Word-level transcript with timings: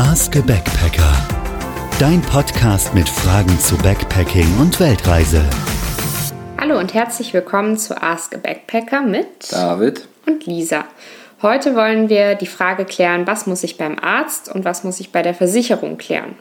Ask 0.00 0.36
a 0.36 0.40
Backpacker. 0.42 1.12
Dein 1.98 2.22
Podcast 2.22 2.94
mit 2.94 3.08
Fragen 3.08 3.58
zu 3.58 3.76
Backpacking 3.78 4.46
und 4.60 4.78
Weltreise. 4.78 5.42
Hallo 6.56 6.78
und 6.78 6.94
herzlich 6.94 7.34
willkommen 7.34 7.76
zu 7.76 8.00
Ask 8.00 8.32
a 8.32 8.38
Backpacker 8.38 9.02
mit 9.02 9.50
David 9.50 10.06
und 10.24 10.46
Lisa. 10.46 10.84
Heute 11.42 11.74
wollen 11.74 12.08
wir 12.08 12.36
die 12.36 12.46
Frage 12.46 12.84
klären, 12.84 13.26
was 13.26 13.48
muss 13.48 13.64
ich 13.64 13.76
beim 13.76 13.98
Arzt 13.98 14.48
und 14.54 14.64
was 14.64 14.84
muss 14.84 15.00
ich 15.00 15.10
bei 15.10 15.22
der 15.22 15.34
Versicherung 15.34 15.98
klären. 15.98 16.36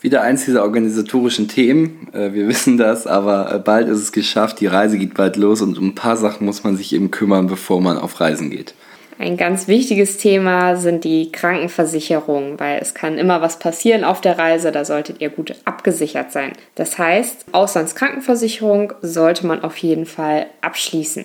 Wieder 0.00 0.22
eins 0.22 0.44
dieser 0.44 0.64
organisatorischen 0.64 1.46
Themen. 1.46 2.08
Äh, 2.12 2.32
wir 2.32 2.48
wissen 2.48 2.76
das, 2.76 3.06
aber 3.06 3.54
äh, 3.54 3.60
bald 3.60 3.86
ist 3.88 4.00
es 4.00 4.10
geschafft. 4.10 4.58
Die 4.58 4.66
Reise 4.66 4.98
geht 4.98 5.14
bald 5.14 5.36
los 5.36 5.62
und 5.62 5.78
um 5.78 5.90
ein 5.90 5.94
paar 5.94 6.16
Sachen 6.16 6.44
muss 6.44 6.64
man 6.64 6.76
sich 6.76 6.92
eben 6.92 7.12
kümmern, 7.12 7.46
bevor 7.46 7.80
man 7.80 7.98
auf 7.98 8.18
Reisen 8.18 8.50
geht. 8.50 8.74
Ein 9.18 9.38
ganz 9.38 9.66
wichtiges 9.66 10.18
Thema 10.18 10.76
sind 10.76 11.04
die 11.04 11.32
Krankenversicherungen, 11.32 12.60
weil 12.60 12.80
es 12.80 12.92
kann 12.92 13.16
immer 13.16 13.40
was 13.40 13.58
passieren 13.58 14.04
auf 14.04 14.20
der 14.20 14.38
Reise, 14.38 14.72
da 14.72 14.84
solltet 14.84 15.22
ihr 15.22 15.30
gut 15.30 15.54
abgesichert 15.64 16.32
sein. 16.32 16.52
Das 16.74 16.98
heißt, 16.98 17.46
Auslandskrankenversicherung 17.52 18.92
sollte 19.00 19.46
man 19.46 19.64
auf 19.64 19.78
jeden 19.78 20.04
Fall 20.04 20.46
abschließen. 20.60 21.24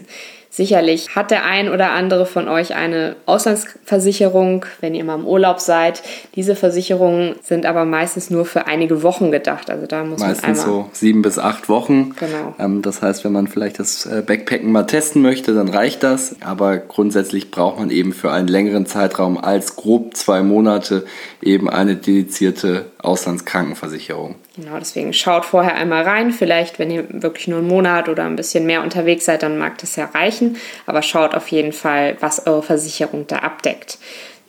Sicherlich 0.53 1.15
hat 1.15 1.31
der 1.31 1.45
ein 1.45 1.69
oder 1.69 1.91
andere 1.91 2.25
von 2.25 2.49
euch 2.49 2.75
eine 2.75 3.15
Auslandsversicherung, 3.25 4.65
wenn 4.81 4.93
ihr 4.93 5.05
mal 5.05 5.15
im 5.15 5.25
Urlaub 5.25 5.61
seid. 5.61 6.03
Diese 6.35 6.57
Versicherungen 6.57 7.35
sind 7.41 7.65
aber 7.65 7.85
meistens 7.85 8.29
nur 8.29 8.45
für 8.45 8.67
einige 8.67 9.01
Wochen 9.01 9.31
gedacht. 9.31 9.69
Also 9.69 9.87
da 9.87 10.03
muss 10.03 10.19
meistens 10.19 10.41
man 10.41 10.51
einmal 10.51 10.65
so 10.65 10.89
sieben 10.91 11.21
bis 11.21 11.39
acht 11.39 11.69
Wochen. 11.69 12.13
Genau. 12.19 12.53
Ähm, 12.59 12.81
das 12.81 13.01
heißt, 13.01 13.23
wenn 13.23 13.31
man 13.31 13.47
vielleicht 13.47 13.79
das 13.79 14.05
äh, 14.05 14.21
Backpacken 14.27 14.69
mal 14.69 14.83
testen 14.83 15.21
möchte, 15.21 15.53
dann 15.53 15.69
reicht 15.69 16.03
das. 16.03 16.35
Aber 16.41 16.77
grundsätzlich 16.79 17.49
braucht 17.49 17.79
man 17.79 17.89
eben 17.89 18.11
für 18.11 18.33
einen 18.33 18.49
längeren 18.49 18.85
Zeitraum 18.85 19.37
als 19.37 19.77
grob 19.77 20.17
zwei 20.17 20.43
Monate 20.43 21.05
eben 21.41 21.69
eine 21.69 21.95
dedizierte 21.95 22.87
Auslandskrankenversicherung. 23.01 24.35
Genau, 24.55 24.77
deswegen 24.77 25.13
schaut 25.13 25.45
vorher 25.45 25.75
einmal 25.75 26.03
rein. 26.03 26.31
Vielleicht, 26.31 26.77
wenn 26.77 26.91
ihr 26.91 27.05
wirklich 27.09 27.47
nur 27.47 27.59
einen 27.59 27.69
Monat 27.69 28.09
oder 28.09 28.25
ein 28.25 28.35
bisschen 28.35 28.65
mehr 28.65 28.83
unterwegs 28.83 29.23
seid, 29.23 29.43
dann 29.43 29.57
mag 29.57 29.77
das 29.77 29.95
ja 29.95 30.05
reichen. 30.05 30.57
Aber 30.85 31.01
schaut 31.01 31.35
auf 31.35 31.47
jeden 31.47 31.71
Fall, 31.71 32.17
was 32.19 32.45
eure 32.47 32.61
Versicherung 32.61 33.27
da 33.27 33.37
abdeckt. 33.37 33.97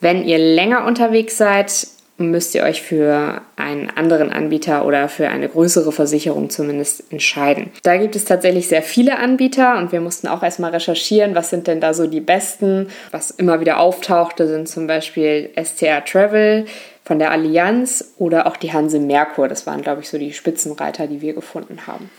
Wenn 0.00 0.24
ihr 0.24 0.38
länger 0.38 0.84
unterwegs 0.86 1.36
seid, 1.36 1.86
müsst 2.30 2.54
ihr 2.54 2.62
euch 2.62 2.82
für 2.82 3.42
einen 3.56 3.90
anderen 3.90 4.30
Anbieter 4.30 4.84
oder 4.86 5.08
für 5.08 5.28
eine 5.28 5.48
größere 5.48 5.92
Versicherung 5.92 6.50
zumindest 6.50 7.12
entscheiden. 7.12 7.70
Da 7.82 7.96
gibt 7.96 8.16
es 8.16 8.24
tatsächlich 8.24 8.68
sehr 8.68 8.82
viele 8.82 9.18
Anbieter 9.18 9.78
und 9.78 9.92
wir 9.92 10.00
mussten 10.00 10.28
auch 10.28 10.42
erstmal 10.42 10.70
recherchieren, 10.70 11.34
was 11.34 11.50
sind 11.50 11.66
denn 11.66 11.80
da 11.80 11.94
so 11.94 12.06
die 12.06 12.20
besten. 12.20 12.88
Was 13.10 13.30
immer 13.30 13.60
wieder 13.60 13.78
auftauchte, 13.78 14.46
sind 14.46 14.68
zum 14.68 14.86
Beispiel 14.86 15.50
STR 15.56 16.04
Travel, 16.04 16.66
von 17.04 17.18
der 17.18 17.30
Allianz 17.30 18.14
oder 18.18 18.46
auch 18.46 18.56
die 18.56 18.72
Hanse 18.72 19.00
Merkur. 19.00 19.48
Das 19.48 19.66
waren, 19.66 19.82
glaube 19.82 20.02
ich, 20.02 20.08
so 20.08 20.18
die 20.18 20.32
Spitzenreiter, 20.32 21.06
die 21.06 21.20
wir 21.20 21.34
gefunden 21.34 21.86
haben. 21.86 22.10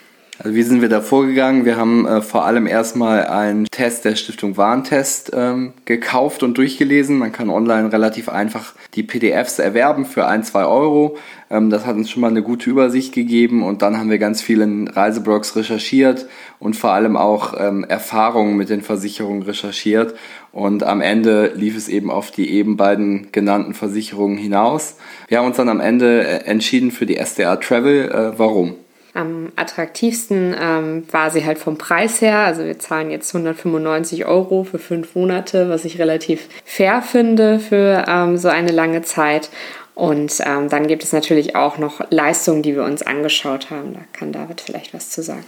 Also 0.44 0.58
wie 0.58 0.64
sind 0.64 0.82
wir 0.82 0.90
da 0.90 1.00
vorgegangen? 1.00 1.64
Wir 1.64 1.78
haben 1.78 2.06
äh, 2.06 2.22
vor 2.22 2.44
allem 2.44 2.68
erstmal 2.68 3.28
einen 3.28 3.66
Test 3.72 4.04
der 4.04 4.18
Stiftung 4.18 4.58
Warentest 4.58 5.32
ähm, 5.34 5.72
gekauft 5.86 6.44
und 6.44 6.58
durchgelesen. 6.58 7.18
Man 7.18 7.32
kann 7.32 7.50
online 7.50 7.94
relativ 7.94 8.28
einfach 8.28 8.74
die 8.94 9.04
PDFs 9.04 9.60
erwerben 9.60 10.04
für 10.04 10.28
ein, 10.28 10.44
zwei 10.44 10.66
Euro. 10.66 11.16
Ähm, 11.50 11.70
das 11.70 11.86
hat 11.86 11.96
uns 11.96 12.10
schon 12.10 12.20
mal 12.20 12.28
eine 12.28 12.44
gute 12.44 12.70
Übersicht 12.70 13.14
gegeben 13.14 13.64
und 13.64 13.82
dann 13.82 13.98
haben 13.98 14.10
wir 14.10 14.18
ganz 14.18 14.42
viel 14.42 14.60
in 14.60 14.90
Reiseblogs 14.90 15.56
recherchiert 15.56 16.28
und 16.60 16.76
vor 16.76 16.92
allem 16.92 17.16
auch 17.16 17.54
ähm, 17.58 17.86
Erfahrungen 17.86 18.58
mit 18.58 18.68
den 18.68 18.82
Versicherungen 18.82 19.44
recherchiert. 19.44 20.14
Und 20.52 20.84
am 20.84 21.00
Ende 21.00 21.54
lief 21.56 21.78
es 21.78 21.88
eben 21.88 22.12
auf 22.12 22.32
die 22.32 22.50
eben 22.52 22.76
beiden 22.76 23.32
genannten 23.32 23.74
Versicherungen 23.74 24.38
hinaus. 24.38 24.98
Wir 25.30 25.38
haben 25.38 25.48
uns 25.48 25.56
dann 25.56 25.70
am 25.70 25.80
Ende 25.80 26.28
äh, 26.28 26.44
entschieden 26.44 26.92
für 26.92 27.06
die 27.06 27.16
SDA 27.16 27.56
Travel. 27.56 28.12
Äh, 28.12 28.38
warum? 28.38 28.76
Am 29.16 29.52
attraktivsten 29.56 30.56
ähm, 30.60 31.04
war 31.12 31.30
sie 31.30 31.46
halt 31.46 31.60
vom 31.60 31.78
Preis 31.78 32.20
her. 32.20 32.40
Also 32.40 32.64
wir 32.66 32.80
zahlen 32.80 33.12
jetzt 33.12 33.34
195 33.34 34.26
Euro 34.26 34.64
für 34.64 34.80
fünf 34.80 35.14
Monate, 35.14 35.70
was 35.70 35.86
ich 35.86 36.00
relativ 36.00 36.48
fair 36.66 37.02
finde 37.02 37.60
für 37.60 38.06
ähm, 38.08 38.38
so 38.38 38.48
eine 38.48 38.72
lange 38.72 39.04
Zeit. 39.04 39.50
Und 39.94 40.40
ähm, 40.44 40.70
dann 40.70 40.88
gibt 40.88 41.04
es 41.04 41.14
natürlich 41.14 41.56
auch 41.56 41.78
noch 41.78 42.02
Leistungen, 42.10 42.64
die 42.64 42.76
wir 42.76 42.84
uns 42.84 43.04
angeschaut 43.04 43.70
haben. 43.70 43.94
Da 43.94 44.00
kann 44.14 44.32
David 44.32 44.62
vielleicht 44.62 44.94
was 44.96 45.12
zu 45.12 45.22
sagen. 45.22 45.46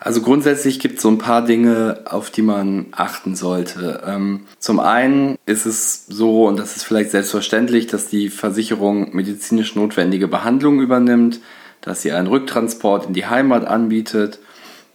Also 0.00 0.22
grundsätzlich 0.22 0.78
gibt 0.78 0.96
es 0.96 1.02
so 1.02 1.08
ein 1.08 1.18
paar 1.18 1.44
Dinge, 1.44 2.02
auf 2.04 2.30
die 2.30 2.42
man 2.42 2.86
achten 2.92 3.34
sollte. 3.34 4.04
Ähm, 4.06 4.46
zum 4.60 4.78
einen 4.78 5.36
ist 5.44 5.66
es 5.66 6.06
so, 6.06 6.46
und 6.46 6.56
das 6.56 6.76
ist 6.76 6.84
vielleicht 6.84 7.10
selbstverständlich, 7.10 7.88
dass 7.88 8.06
die 8.06 8.30
Versicherung 8.30 9.14
medizinisch 9.16 9.74
notwendige 9.74 10.28
Behandlung 10.28 10.80
übernimmt 10.80 11.40
dass 11.80 12.02
sie 12.02 12.12
einen 12.12 12.26
Rücktransport 12.26 13.06
in 13.06 13.14
die 13.14 13.26
Heimat 13.26 13.66
anbietet, 13.66 14.38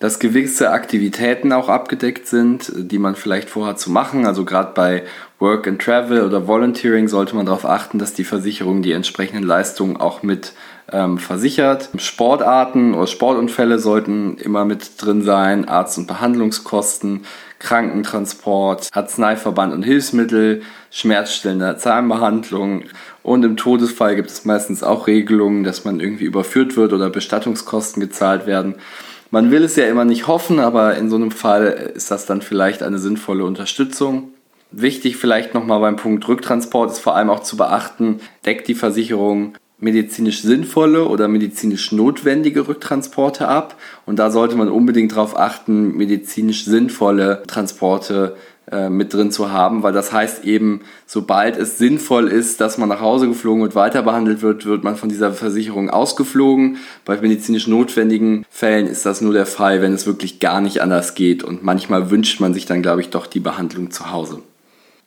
dass 0.04 0.20
gewisse 0.20 0.72
Aktivitäten 0.72 1.54
auch 1.54 1.70
abgedeckt 1.70 2.28
sind, 2.28 2.74
die 2.76 3.00
man 3.00 3.16
vielleicht 3.16 3.50
vorhat 3.50 3.80
zu 3.80 3.90
machen. 3.90 4.26
Also 4.26 4.44
gerade 4.44 4.74
bei 4.76 5.04
Work 5.40 5.66
and 5.66 5.82
Travel 5.82 6.26
oder 6.26 6.46
Volunteering 6.46 7.08
sollte 7.08 7.38
man 7.38 7.46
darauf 7.46 7.66
achten, 7.66 8.00
dass 8.00 8.14
die 8.14 8.26
Versicherung 8.26 8.82
die 8.82 8.92
entsprechenden 8.92 9.46
Leistungen 9.46 9.96
auch 9.96 10.22
mit 10.22 10.52
ähm, 10.92 11.18
versichert. 11.18 11.90
Sportarten 11.96 12.96
oder 12.96 13.08
Sportunfälle 13.08 13.80
sollten 13.80 14.38
immer 14.40 14.66
mit 14.66 15.02
drin 15.02 15.22
sein, 15.22 15.70
Arzt- 15.70 15.98
und 15.98 16.08
Behandlungskosten, 16.08 17.22
Krankentransport, 17.60 18.90
Arzneiverband 18.92 19.74
und 19.74 19.84
Hilfsmittel, 19.84 20.64
schmerzstillende 20.94 21.76
Zahnbehandlung 21.76 22.84
und 23.24 23.44
im 23.44 23.58
Todesfall 23.58 24.16
gibt 24.16 24.30
es 24.30 24.46
meistens 24.46 24.84
auch 24.84 25.08
Regelungen, 25.08 25.64
dass 25.64 25.86
man 25.86 26.00
irgendwie 26.00 26.26
überführt 26.26 26.78
wird 26.78 26.94
oder 26.94 27.10
Bestattungskosten 27.10 28.00
gezahlt 28.00 28.46
werden. 28.46 28.76
Man 29.32 29.50
will 29.50 29.64
es 29.64 29.76
ja 29.76 29.88
immer 29.88 30.06
nicht 30.06 30.28
hoffen, 30.28 30.60
aber 30.60 30.96
in 30.96 31.10
so 31.10 31.16
einem 31.16 31.32
Fall 31.32 31.92
ist 31.96 32.12
das 32.12 32.28
dann 32.28 32.44
vielleicht 32.44 32.84
eine 32.84 33.00
sinnvolle 33.00 33.44
Unterstützung. 33.44 34.30
Wichtig 34.72 35.18
vielleicht 35.18 35.56
nochmal 35.56 35.80
beim 35.80 35.96
Punkt 35.96 36.28
Rücktransport 36.28 36.92
ist 36.92 37.00
vor 37.00 37.16
allem 37.16 37.32
auch 37.32 37.42
zu 37.42 37.58
beachten, 37.58 38.20
deckt 38.46 38.68
die 38.68 38.76
Versicherung 38.76 39.56
medizinisch 39.80 40.42
sinnvolle 40.42 41.08
oder 41.08 41.28
medizinisch 41.28 41.92
notwendige 41.92 42.68
Rücktransporte 42.68 43.48
ab. 43.48 43.76
Und 44.06 44.18
da 44.18 44.32
sollte 44.32 44.56
man 44.56 44.70
unbedingt 44.70 45.12
darauf 45.12 45.38
achten, 45.38 45.96
medizinisch 45.98 46.66
sinnvolle 46.66 47.44
Transporte 47.48 48.36
äh, 48.72 48.90
mit 48.90 49.14
drin 49.14 49.32
zu 49.32 49.52
haben, 49.52 49.84
weil 49.84 49.92
das 49.92 50.14
heißt 50.14 50.46
eben, 50.46 50.82
sobald 51.06 51.58
es 51.58 51.78
sinnvoll 51.78 52.30
ist, 52.30 52.62
dass 52.62 52.78
man 52.78 52.90
nach 52.90 53.02
Hause 53.02 53.28
geflogen 53.28 53.62
und 53.62 53.76
weiter 53.76 54.04
behandelt 54.04 54.42
wird, 54.42 54.66
wird 54.66 54.84
man 54.84 54.96
von 54.96 55.10
dieser 55.10 55.34
Versicherung 55.34 55.90
ausgeflogen. 55.90 56.78
Bei 57.04 57.20
medizinisch 57.20 57.68
notwendigen 57.68 58.46
Fällen 58.50 58.88
ist 58.88 59.06
das 59.06 59.20
nur 59.20 59.34
der 59.34 59.46
Fall, 59.46 59.82
wenn 59.82 59.94
es 59.94 60.08
wirklich 60.08 60.40
gar 60.40 60.62
nicht 60.62 60.82
anders 60.82 61.14
geht 61.16 61.44
und 61.44 61.64
manchmal 61.64 62.10
wünscht 62.10 62.40
man 62.40 62.54
sich 62.54 62.66
dann, 62.66 62.82
glaube 62.82 63.02
ich, 63.02 63.10
doch 63.10 63.28
die 63.28 63.42
Behandlung 63.42 63.92
zu 63.92 64.12
Hause. 64.12 64.40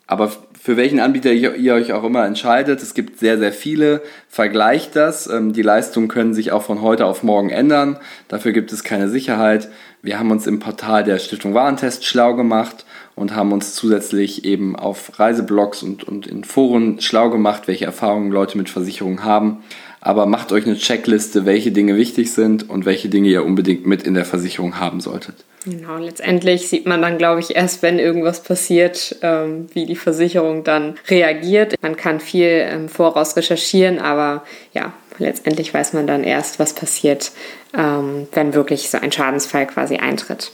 Aber 0.07 0.31
für 0.61 0.77
welchen 0.77 1.01
Anbieter 1.01 1.33
ihr 1.33 1.75
euch 1.75 1.93
auch 1.93 2.05
immer 2.05 2.25
entscheidet, 2.27 2.83
es 2.83 2.95
gibt 2.95 3.19
sehr, 3.19 3.39
sehr 3.39 3.53
viele, 3.53 4.03
vergleicht 4.29 4.95
das. 4.97 5.29
Ähm, 5.29 5.53
die 5.53 5.63
Leistungen 5.63 6.09
können 6.09 6.35
sich 6.35 6.53
auch 6.53 6.63
von 6.63 6.81
heute 6.81 7.07
auf 7.07 7.23
morgen 7.23 7.51
ändern. 7.51 7.99
Dafür 8.29 8.53
gibt 8.53 8.73
es 8.73 8.85
keine 8.85 9.09
Sicherheit. 9.09 9.69
Wir 10.03 10.19
haben 10.19 10.31
uns 10.31 10.47
im 10.47 10.61
Portal 10.61 11.03
der 11.03 11.19
Stiftung 11.19 11.55
Warentest 11.55 12.05
schlau 12.05 12.35
gemacht 12.35 12.85
und 13.17 13.35
haben 13.35 13.53
uns 13.53 13.75
zusätzlich 13.75 14.45
eben 14.45 14.77
auf 14.77 15.19
Reiseblogs 15.19 15.83
und, 15.83 16.05
und 16.05 16.27
in 16.27 16.45
Foren 16.45 17.01
schlau 17.01 17.31
gemacht, 17.31 17.67
welche 17.67 17.87
Erfahrungen 17.87 18.31
Leute 18.31 18.59
mit 18.59 18.69
Versicherungen 18.69 19.25
haben. 19.25 19.65
Aber 20.07 20.27
macht 20.27 20.53
euch 20.53 20.65
eine 20.67 20.77
Checkliste, 20.77 21.47
welche 21.47 21.73
Dinge 21.73 21.97
wichtig 21.97 22.33
sind 22.33 22.71
und 22.71 22.87
welche 22.87 23.09
Dinge 23.09 23.29
ihr 23.29 23.45
unbedingt 23.45 23.87
mit 23.87 24.05
in 24.05 24.15
der 24.15 24.25
Versicherung 24.25 24.79
haben 24.79 25.01
solltet. 25.01 25.35
Genau, 25.65 25.97
letztendlich 25.97 26.69
sieht 26.69 26.87
man 26.87 27.03
dann, 27.03 27.19
glaube 27.19 27.41
ich, 27.41 27.57
erst, 27.57 27.83
wenn 27.83 27.99
irgendwas 27.99 28.41
passiert, 28.41 29.17
ähm, 29.23 29.67
wie 29.73 29.85
die 29.85 29.97
Versicherung 29.97 30.63
dann 30.63 30.95
reagiert. 31.09 31.75
Man 31.83 31.97
kann 31.97 32.21
viel 32.21 32.69
im 32.73 32.89
Voraus 32.89 33.37
recherchieren, 33.37 33.99
aber 33.99 34.45
ja, 34.73 34.93
letztendlich 35.19 35.75
weiß 35.75 35.93
man 35.93 36.07
dann 36.07 36.23
erst, 36.23 36.61
was 36.61 36.73
passiert, 36.73 37.33
ähm, 37.77 38.29
wenn 38.31 38.55
wirklich 38.55 38.89
so 38.89 38.99
ein 38.99 39.11
Schadensfall 39.11 39.67
quasi 39.67 39.97
eintritt. 39.97 40.53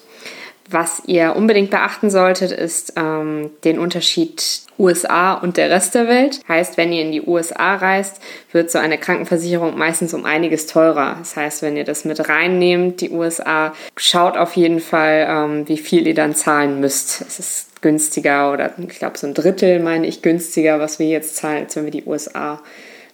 Was 0.70 1.02
ihr 1.06 1.34
unbedingt 1.36 1.70
beachten 1.70 2.08
solltet, 2.08 2.52
ist 2.52 2.94
ähm, 2.96 3.50
den 3.64 3.78
Unterschied 3.78 4.62
USA 4.78 5.34
und 5.34 5.56
der 5.56 5.70
Rest 5.70 5.94
der 5.94 6.08
Welt. 6.08 6.40
Heißt, 6.48 6.76
wenn 6.76 6.92
ihr 6.92 7.02
in 7.02 7.12
die 7.12 7.22
USA 7.22 7.76
reist, 7.76 8.20
wird 8.52 8.70
so 8.70 8.78
eine 8.78 8.98
Krankenversicherung 8.98 9.76
meistens 9.76 10.14
um 10.14 10.24
einiges 10.24 10.66
teurer. 10.66 11.16
Das 11.18 11.36
heißt, 11.36 11.62
wenn 11.62 11.76
ihr 11.76 11.84
das 11.84 12.04
mit 12.04 12.28
reinnehmt, 12.28 13.00
die 13.00 13.10
USA, 13.10 13.74
schaut 13.96 14.36
auf 14.36 14.56
jeden 14.56 14.80
Fall, 14.80 15.26
ähm, 15.28 15.68
wie 15.68 15.78
viel 15.78 16.06
ihr 16.06 16.14
dann 16.14 16.34
zahlen 16.34 16.80
müsst. 16.80 17.20
Es 17.20 17.38
ist 17.38 17.82
günstiger 17.82 18.52
oder 18.52 18.72
ich 18.78 18.98
glaube 18.98 19.18
so 19.18 19.26
ein 19.26 19.34
Drittel, 19.34 19.80
meine 19.80 20.06
ich, 20.06 20.22
günstiger, 20.22 20.80
was 20.80 20.98
wir 20.98 21.08
jetzt 21.08 21.36
zahlen, 21.36 21.64
als 21.64 21.76
wenn 21.76 21.84
wir 21.84 21.90
die 21.90 22.04
USA 22.04 22.60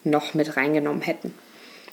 noch 0.05 0.35
mit 0.35 0.57
reingenommen 0.57 1.03
hätten. 1.03 1.35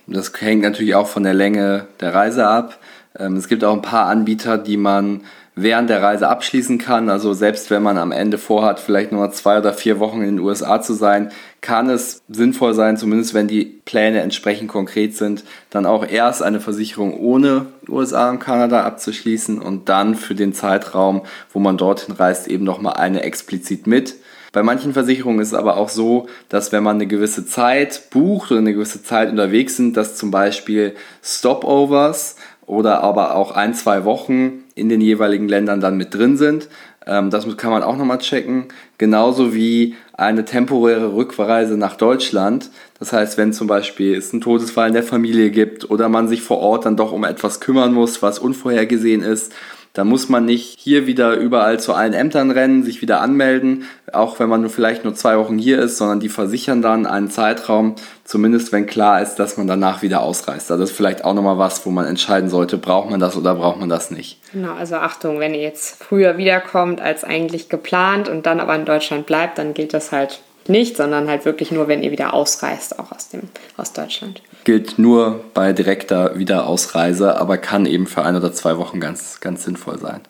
Das 0.07 0.31
hängt 0.39 0.61
natürlich 0.61 0.93
auch 0.93 1.07
von 1.07 1.23
der 1.23 1.33
Länge 1.33 1.87
der 1.99 2.13
Reise 2.13 2.45
ab. 2.47 2.77
Ähm, 3.17 3.37
es 3.37 3.47
gibt 3.47 3.63
auch 3.63 3.73
ein 3.73 3.81
paar 3.81 4.07
Anbieter, 4.07 4.57
die 4.57 4.77
man 4.77 5.21
während 5.55 5.89
der 5.89 6.03
Reise 6.03 6.27
abschließen 6.27 6.77
kann. 6.77 7.09
Also 7.09 7.33
selbst 7.33 7.69
wenn 7.71 7.81
man 7.81 7.97
am 7.97 8.11
Ende 8.11 8.37
vorhat, 8.37 8.79
vielleicht 8.79 9.11
nur 9.11 9.31
zwei 9.31 9.57
oder 9.57 9.73
vier 9.73 9.99
Wochen 9.99 10.21
in 10.21 10.35
den 10.35 10.39
USA 10.39 10.81
zu 10.81 10.93
sein, 10.93 11.31
kann 11.61 11.89
es 11.89 12.21
sinnvoll 12.27 12.73
sein, 12.73 12.97
zumindest 12.97 13.33
wenn 13.33 13.47
die 13.47 13.63
Pläne 13.85 14.19
entsprechend 14.19 14.67
konkret 14.67 15.15
sind, 15.15 15.43
dann 15.69 15.85
auch 15.85 16.05
erst 16.05 16.43
eine 16.43 16.59
Versicherung 16.59 17.17
ohne 17.17 17.67
USA 17.87 18.29
und 18.29 18.39
Kanada 18.39 18.83
abzuschließen 18.83 19.59
und 19.59 19.87
dann 19.87 20.15
für 20.15 20.35
den 20.35 20.53
Zeitraum, 20.53 21.21
wo 21.53 21.59
man 21.59 21.77
dorthin 21.77 22.15
reist, 22.15 22.47
eben 22.47 22.65
nochmal 22.65 22.93
eine 22.93 23.23
explizit 23.23 23.87
mit. 23.87 24.15
Bei 24.55 24.63
manchen 24.63 24.93
Versicherungen 24.93 25.41
ist 25.41 25.49
es 25.49 25.53
aber 25.53 25.75
auch 25.75 25.89
so, 25.89 26.27
dass 26.47 26.71
wenn 26.71 26.81
man 26.81 26.95
eine 26.95 27.07
gewisse 27.07 27.45
Zeit 27.45 28.09
bucht 28.09 28.51
oder 28.51 28.61
eine 28.61 28.73
gewisse 28.73 29.03
Zeit 29.03 29.29
unterwegs 29.29 29.75
sind, 29.75 29.97
dass 29.97 30.15
zum 30.15 30.31
Beispiel 30.31 30.95
Stopovers 31.21 32.37
oder 32.67 33.03
aber 33.03 33.35
auch 33.35 33.51
ein, 33.51 33.73
zwei 33.73 34.05
Wochen 34.05 34.63
in 34.75 34.89
den 34.89 35.01
jeweiligen 35.01 35.47
Ländern 35.47 35.79
dann 35.79 35.97
mit 35.97 36.13
drin 36.13 36.37
sind. 36.37 36.67
Ähm, 37.05 37.29
das 37.29 37.45
kann 37.57 37.71
man 37.71 37.83
auch 37.83 37.97
nochmal 37.97 38.17
checken. 38.17 38.65
Genauso 38.97 39.53
wie 39.53 39.95
eine 40.13 40.45
temporäre 40.45 41.13
Rückreise 41.13 41.77
nach 41.77 41.95
Deutschland. 41.95 42.69
Das 42.99 43.13
heißt, 43.13 43.37
wenn 43.37 43.53
zum 43.53 43.67
Beispiel 43.67 44.15
es 44.15 44.31
einen 44.31 44.41
Todesfall 44.41 44.87
in 44.87 44.93
der 44.93 45.03
Familie 45.03 45.51
gibt 45.51 45.89
oder 45.89 46.09
man 46.09 46.27
sich 46.27 46.41
vor 46.41 46.59
Ort 46.59 46.85
dann 46.85 46.97
doch 46.97 47.11
um 47.11 47.23
etwas 47.23 47.59
kümmern 47.59 47.93
muss, 47.93 48.21
was 48.21 48.39
unvorhergesehen 48.39 49.21
ist, 49.21 49.53
da 49.95 50.03
muss 50.03 50.27
man 50.27 50.45
nicht 50.45 50.77
hier 50.77 51.07
wieder 51.07 51.35
überall 51.35 51.79
zu 51.79 51.93
allen 51.93 52.13
Ämtern 52.13 52.51
rennen, 52.51 52.83
sich 52.83 53.01
wieder 53.01 53.21
anmelden, 53.21 53.85
auch 54.11 54.39
wenn 54.39 54.49
man 54.49 54.61
nur 54.61 54.69
vielleicht 54.69 55.05
nur 55.05 55.15
zwei 55.15 55.37
Wochen 55.37 55.57
hier 55.57 55.79
ist, 55.79 55.97
sondern 55.97 56.19
die 56.19 56.27
versichern 56.29 56.81
dann 56.81 57.05
einen 57.05 57.31
Zeitraum, 57.31 57.95
zumindest 58.25 58.73
wenn 58.73 58.85
klar 58.85 59.21
ist, 59.21 59.35
dass 59.35 59.55
man 59.55 59.67
danach 59.67 60.01
wieder 60.01 60.21
ausreist. 60.21 60.69
Also 60.69 60.83
das 60.83 60.91
ist 60.91 60.97
vielleicht 60.97 61.23
auch 61.23 61.33
nochmal 61.33 61.57
was, 61.57 61.85
wo 61.85 61.91
man 61.91 62.05
entscheiden 62.05 62.49
sollte, 62.49 62.77
braucht 62.77 63.09
man 63.09 63.21
das 63.21 63.37
oder 63.37 63.55
braucht 63.55 63.79
man 63.79 63.87
das 63.87 64.11
nicht. 64.11 64.39
Genau, 64.51 64.73
also 64.73 64.95
Achtung, 64.95 65.39
wenn 65.39 65.53
ihr 65.53 65.61
jetzt 65.61 66.03
früher 66.03 66.37
wiederkommt 66.37 66.99
als 66.99 67.23
eigentlich 67.23 67.69
geplant 67.69 68.27
und 68.27 68.45
dann 68.45 68.59
aber 68.59 68.75
in 68.75 68.85
Deutschland 68.85 69.25
bleibt, 69.25 69.57
dann 69.57 69.73
gilt 69.73 69.93
das 69.93 70.11
halt 70.11 70.41
nicht, 70.69 70.97
sondern 70.97 71.27
halt 71.27 71.45
wirklich 71.45 71.71
nur, 71.71 71.87
wenn 71.87 72.03
ihr 72.03 72.11
wieder 72.11 72.33
ausreist, 72.33 72.99
auch 72.99 73.11
aus, 73.11 73.29
dem, 73.29 73.41
aus 73.77 73.93
Deutschland. 73.93 74.41
Gilt 74.63 74.97
nur 74.97 75.43
bei 75.53 75.73
direkter 75.73 76.37
Wiederausreise, 76.37 77.37
aber 77.37 77.57
kann 77.57 77.85
eben 77.85 78.07
für 78.07 78.23
ein 78.23 78.35
oder 78.35 78.51
zwei 78.51 78.77
Wochen 78.77 78.99
ganz, 78.99 79.39
ganz 79.41 79.63
sinnvoll 79.63 79.99
sein. 79.99 80.21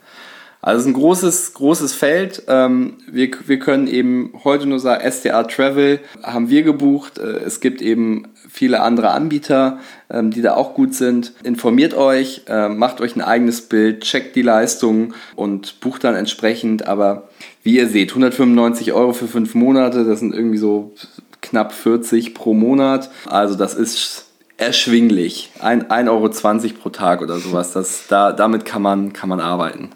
Also 0.66 0.80
es 0.80 0.86
ist 0.88 0.96
ein 0.96 1.00
großes, 1.00 1.54
großes 1.54 1.94
Feld. 1.94 2.42
Ähm, 2.48 2.96
wir, 3.08 3.30
wir 3.46 3.60
können 3.60 3.86
eben 3.86 4.34
heute 4.44 4.66
nur 4.66 4.80
sagen, 4.80 5.08
SDA 5.08 5.44
Travel 5.44 6.00
haben 6.24 6.50
wir 6.50 6.64
gebucht. 6.64 7.20
Äh, 7.20 7.38
es 7.46 7.60
gibt 7.60 7.84
eben 7.84 8.30
viele 8.50 8.82
andere 8.82 9.12
Anbieter, 9.12 9.78
ähm, 10.10 10.32
die 10.32 10.42
da 10.42 10.56
auch 10.56 10.74
gut 10.74 10.96
sind. 10.96 11.34
Informiert 11.44 11.94
euch, 11.94 12.46
äh, 12.48 12.68
macht 12.68 13.00
euch 13.00 13.16
ein 13.16 13.22
eigenes 13.22 13.62
Bild, 13.62 14.02
checkt 14.02 14.36
die 14.36 14.42
Leistungen 14.42 15.14
und 15.36 15.82
bucht 15.82 16.04
dann 16.04 16.16
entsprechend. 16.16 16.88
Aber 16.88 17.30
wie 17.62 17.78
ihr 17.78 17.88
seht, 17.88 18.10
195 18.10 18.92
Euro 18.92 19.14
für 19.14 19.28
fünf 19.28 19.54
Monate, 19.54 20.04
das 20.04 20.18
sind 20.18 20.34
irgendwie 20.34 20.58
so 20.58 20.96
knapp 21.42 21.74
40 21.74 22.34
pro 22.34 22.56
Monat. 22.56 23.12
Also 23.28 23.54
das 23.54 23.76
ist 23.76 24.26
erschwinglich. 24.58 25.52
1,20 25.62 26.10
Euro 26.10 26.74
pro 26.82 26.90
Tag 26.90 27.22
oder 27.22 27.38
sowas. 27.38 27.72
Das, 27.72 28.08
da, 28.08 28.32
damit 28.32 28.66
kann 28.66 28.82
man, 28.82 29.14
kann 29.14 29.30
man 29.30 29.40
arbeiten. 29.40 29.92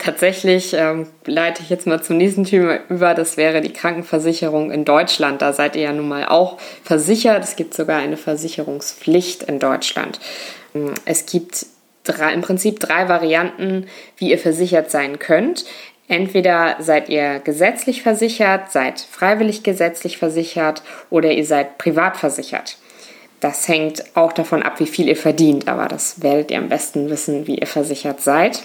Tatsächlich 0.00 0.72
ähm, 0.72 1.08
leite 1.26 1.62
ich 1.62 1.68
jetzt 1.68 1.86
mal 1.86 2.02
zum 2.02 2.16
nächsten 2.16 2.44
Thema 2.44 2.78
über. 2.88 3.12
Das 3.12 3.36
wäre 3.36 3.60
die 3.60 3.72
Krankenversicherung 3.72 4.70
in 4.70 4.86
Deutschland. 4.86 5.42
Da 5.42 5.52
seid 5.52 5.76
ihr 5.76 5.82
ja 5.82 5.92
nun 5.92 6.08
mal 6.08 6.24
auch 6.24 6.56
versichert. 6.82 7.44
Es 7.44 7.54
gibt 7.54 7.74
sogar 7.74 7.98
eine 7.98 8.16
Versicherungspflicht 8.16 9.42
in 9.42 9.58
Deutschland. 9.58 10.18
Es 11.04 11.26
gibt 11.26 11.66
drei, 12.04 12.32
im 12.32 12.40
Prinzip 12.40 12.80
drei 12.80 13.10
Varianten, 13.10 13.88
wie 14.16 14.30
ihr 14.30 14.38
versichert 14.38 14.90
sein 14.90 15.18
könnt. 15.18 15.66
Entweder 16.08 16.76
seid 16.78 17.10
ihr 17.10 17.38
gesetzlich 17.40 18.02
versichert, 18.02 18.72
seid 18.72 19.00
freiwillig 19.00 19.64
gesetzlich 19.64 20.16
versichert 20.16 20.82
oder 21.10 21.30
ihr 21.30 21.44
seid 21.44 21.76
privat 21.76 22.16
versichert. 22.16 22.78
Das 23.40 23.68
hängt 23.68 24.04
auch 24.14 24.32
davon 24.32 24.62
ab, 24.62 24.80
wie 24.80 24.86
viel 24.86 25.08
ihr 25.08 25.16
verdient, 25.16 25.68
aber 25.68 25.88
das 25.88 26.22
werdet 26.22 26.50
ihr 26.50 26.58
am 26.58 26.70
besten 26.70 27.10
wissen, 27.10 27.46
wie 27.46 27.56
ihr 27.56 27.66
versichert 27.66 28.22
seid. 28.22 28.62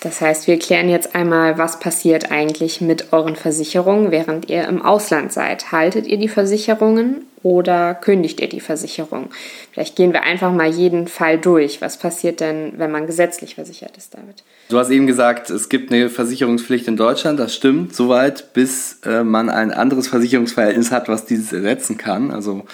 Das 0.00 0.20
heißt, 0.20 0.46
wir 0.46 0.58
klären 0.58 0.88
jetzt 0.88 1.14
einmal, 1.14 1.56
was 1.56 1.80
passiert 1.80 2.30
eigentlich 2.30 2.80
mit 2.80 3.12
euren 3.12 3.36
Versicherungen, 3.36 4.10
während 4.10 4.50
ihr 4.50 4.68
im 4.68 4.82
Ausland 4.82 5.32
seid. 5.32 5.72
Haltet 5.72 6.06
ihr 6.06 6.18
die 6.18 6.28
Versicherungen 6.28 7.26
oder 7.42 7.94
kündigt 7.94 8.40
ihr 8.40 8.48
die 8.48 8.60
Versicherung? 8.60 9.30
Vielleicht 9.72 9.96
gehen 9.96 10.12
wir 10.12 10.22
einfach 10.22 10.52
mal 10.52 10.68
jeden 10.68 11.08
Fall 11.08 11.38
durch. 11.38 11.80
Was 11.80 11.98
passiert 11.98 12.40
denn, 12.40 12.74
wenn 12.76 12.90
man 12.90 13.06
gesetzlich 13.06 13.54
versichert 13.54 13.96
ist, 13.96 14.14
David? 14.14 14.42
Du 14.68 14.78
hast 14.78 14.90
eben 14.90 15.06
gesagt, 15.06 15.50
es 15.50 15.68
gibt 15.68 15.92
eine 15.92 16.08
Versicherungspflicht 16.08 16.88
in 16.88 16.96
Deutschland. 16.96 17.38
Das 17.38 17.54
stimmt 17.54 17.94
soweit, 17.94 18.52
bis 18.54 19.00
äh, 19.04 19.22
man 19.22 19.50
ein 19.50 19.70
anderes 19.70 20.08
Versicherungsverhältnis 20.08 20.90
hat, 20.90 21.08
was 21.08 21.26
dieses 21.26 21.52
ersetzen 21.52 21.98
kann. 21.98 22.30
Also 22.30 22.64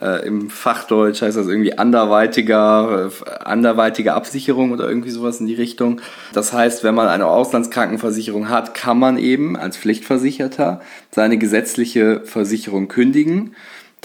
äh, 0.00 0.26
Im 0.26 0.50
Fachdeutsch 0.50 1.22
heißt 1.22 1.36
das 1.36 1.46
irgendwie 1.46 1.78
anderweitiger, 1.78 3.10
äh, 3.10 3.30
anderweitige 3.44 4.12
Absicherung 4.12 4.72
oder 4.72 4.88
irgendwie 4.88 5.10
sowas 5.10 5.40
in 5.40 5.46
die 5.46 5.54
Richtung. 5.54 6.00
Das 6.34 6.52
heißt, 6.52 6.84
wenn 6.84 6.94
man 6.94 7.08
eine 7.08 7.26
Auslandskrankenversicherung 7.26 8.50
hat, 8.50 8.74
kann 8.74 8.98
man 8.98 9.16
eben 9.16 9.56
als 9.56 9.78
Pflichtversicherter 9.78 10.80
seine 11.10 11.38
gesetzliche 11.38 12.20
Versicherung 12.24 12.88
kündigen. 12.88 13.54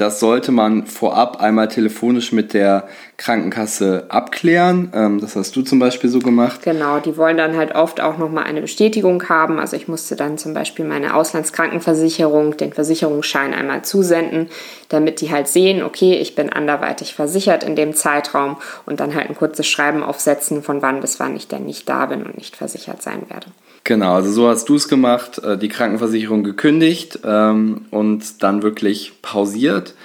Das 0.01 0.19
sollte 0.19 0.51
man 0.51 0.88
vorab 0.88 1.42
einmal 1.42 1.68
telefonisch 1.68 2.31
mit 2.31 2.56
der 2.56 2.88
Krankenkasse 3.18 4.06
abklären. 4.09 4.92
Ähm, 4.95 5.21
das 5.21 5.36
hast 5.36 5.56
du 5.56 5.62
zum 5.62 5.77
Beispiel 5.77 6.09
so 6.09 6.18
gemacht. 6.18 6.63
Genau, 6.63 6.98
die 6.98 7.18
wollen 7.18 7.38
dann 7.38 7.56
halt 7.56 7.75
oft 7.75 8.01
auch 8.01 8.18
nochmal 8.18 8.45
eine 8.45 8.62
Bestätigung 8.62 9.30
haben. 9.30 9.59
Also 9.59 9.75
ich 9.75 9.88
musste 9.88 10.15
dann 10.15 10.39
zum 10.39 10.56
Beispiel 10.56 10.86
meine 10.86 11.13
Auslandskrankenversicherung, 11.13 12.57
den 12.57 12.74
Versicherungsschein 12.74 13.53
einmal 13.53 13.83
zusenden, 13.83 14.50
damit 14.89 15.21
die 15.21 15.30
halt 15.30 15.48
sehen, 15.48 15.83
okay, 15.83 16.15
ich 16.15 16.33
bin 16.33 16.51
anderweitig 16.51 17.13
versichert 17.13 17.63
in 17.63 17.75
dem 17.75 17.94
Zeitraum 17.94 18.57
und 18.88 19.00
dann 19.00 19.13
halt 19.13 19.30
ein 19.30 19.36
kurzes 19.36 19.68
Schreiben 19.68 20.01
aufsetzen, 20.01 20.63
von 20.63 20.81
wann 20.81 21.01
bis 21.01 21.19
wann 21.19 21.36
ich 21.36 21.48
denn 21.48 21.68
nicht 21.68 21.88
da 21.88 22.07
bin 22.07 22.24
und 22.24 22.38
nicht 22.38 22.56
versichert 22.56 23.03
sein 23.03 23.30
werde. 23.30 23.45
Genau, 23.83 24.13
also 24.13 24.31
so 24.31 24.48
hast 24.48 24.69
du 24.69 24.75
es 24.75 24.88
gemacht, 24.88 25.39
äh, 25.39 25.57
die 25.57 25.69
Krankenversicherung 25.69 26.44
gekündigt 26.44 27.19
ähm, 27.24 27.86
und 27.89 28.44
dann 28.44 28.62
wirklich 28.62 29.13
pausiert. 29.22 29.95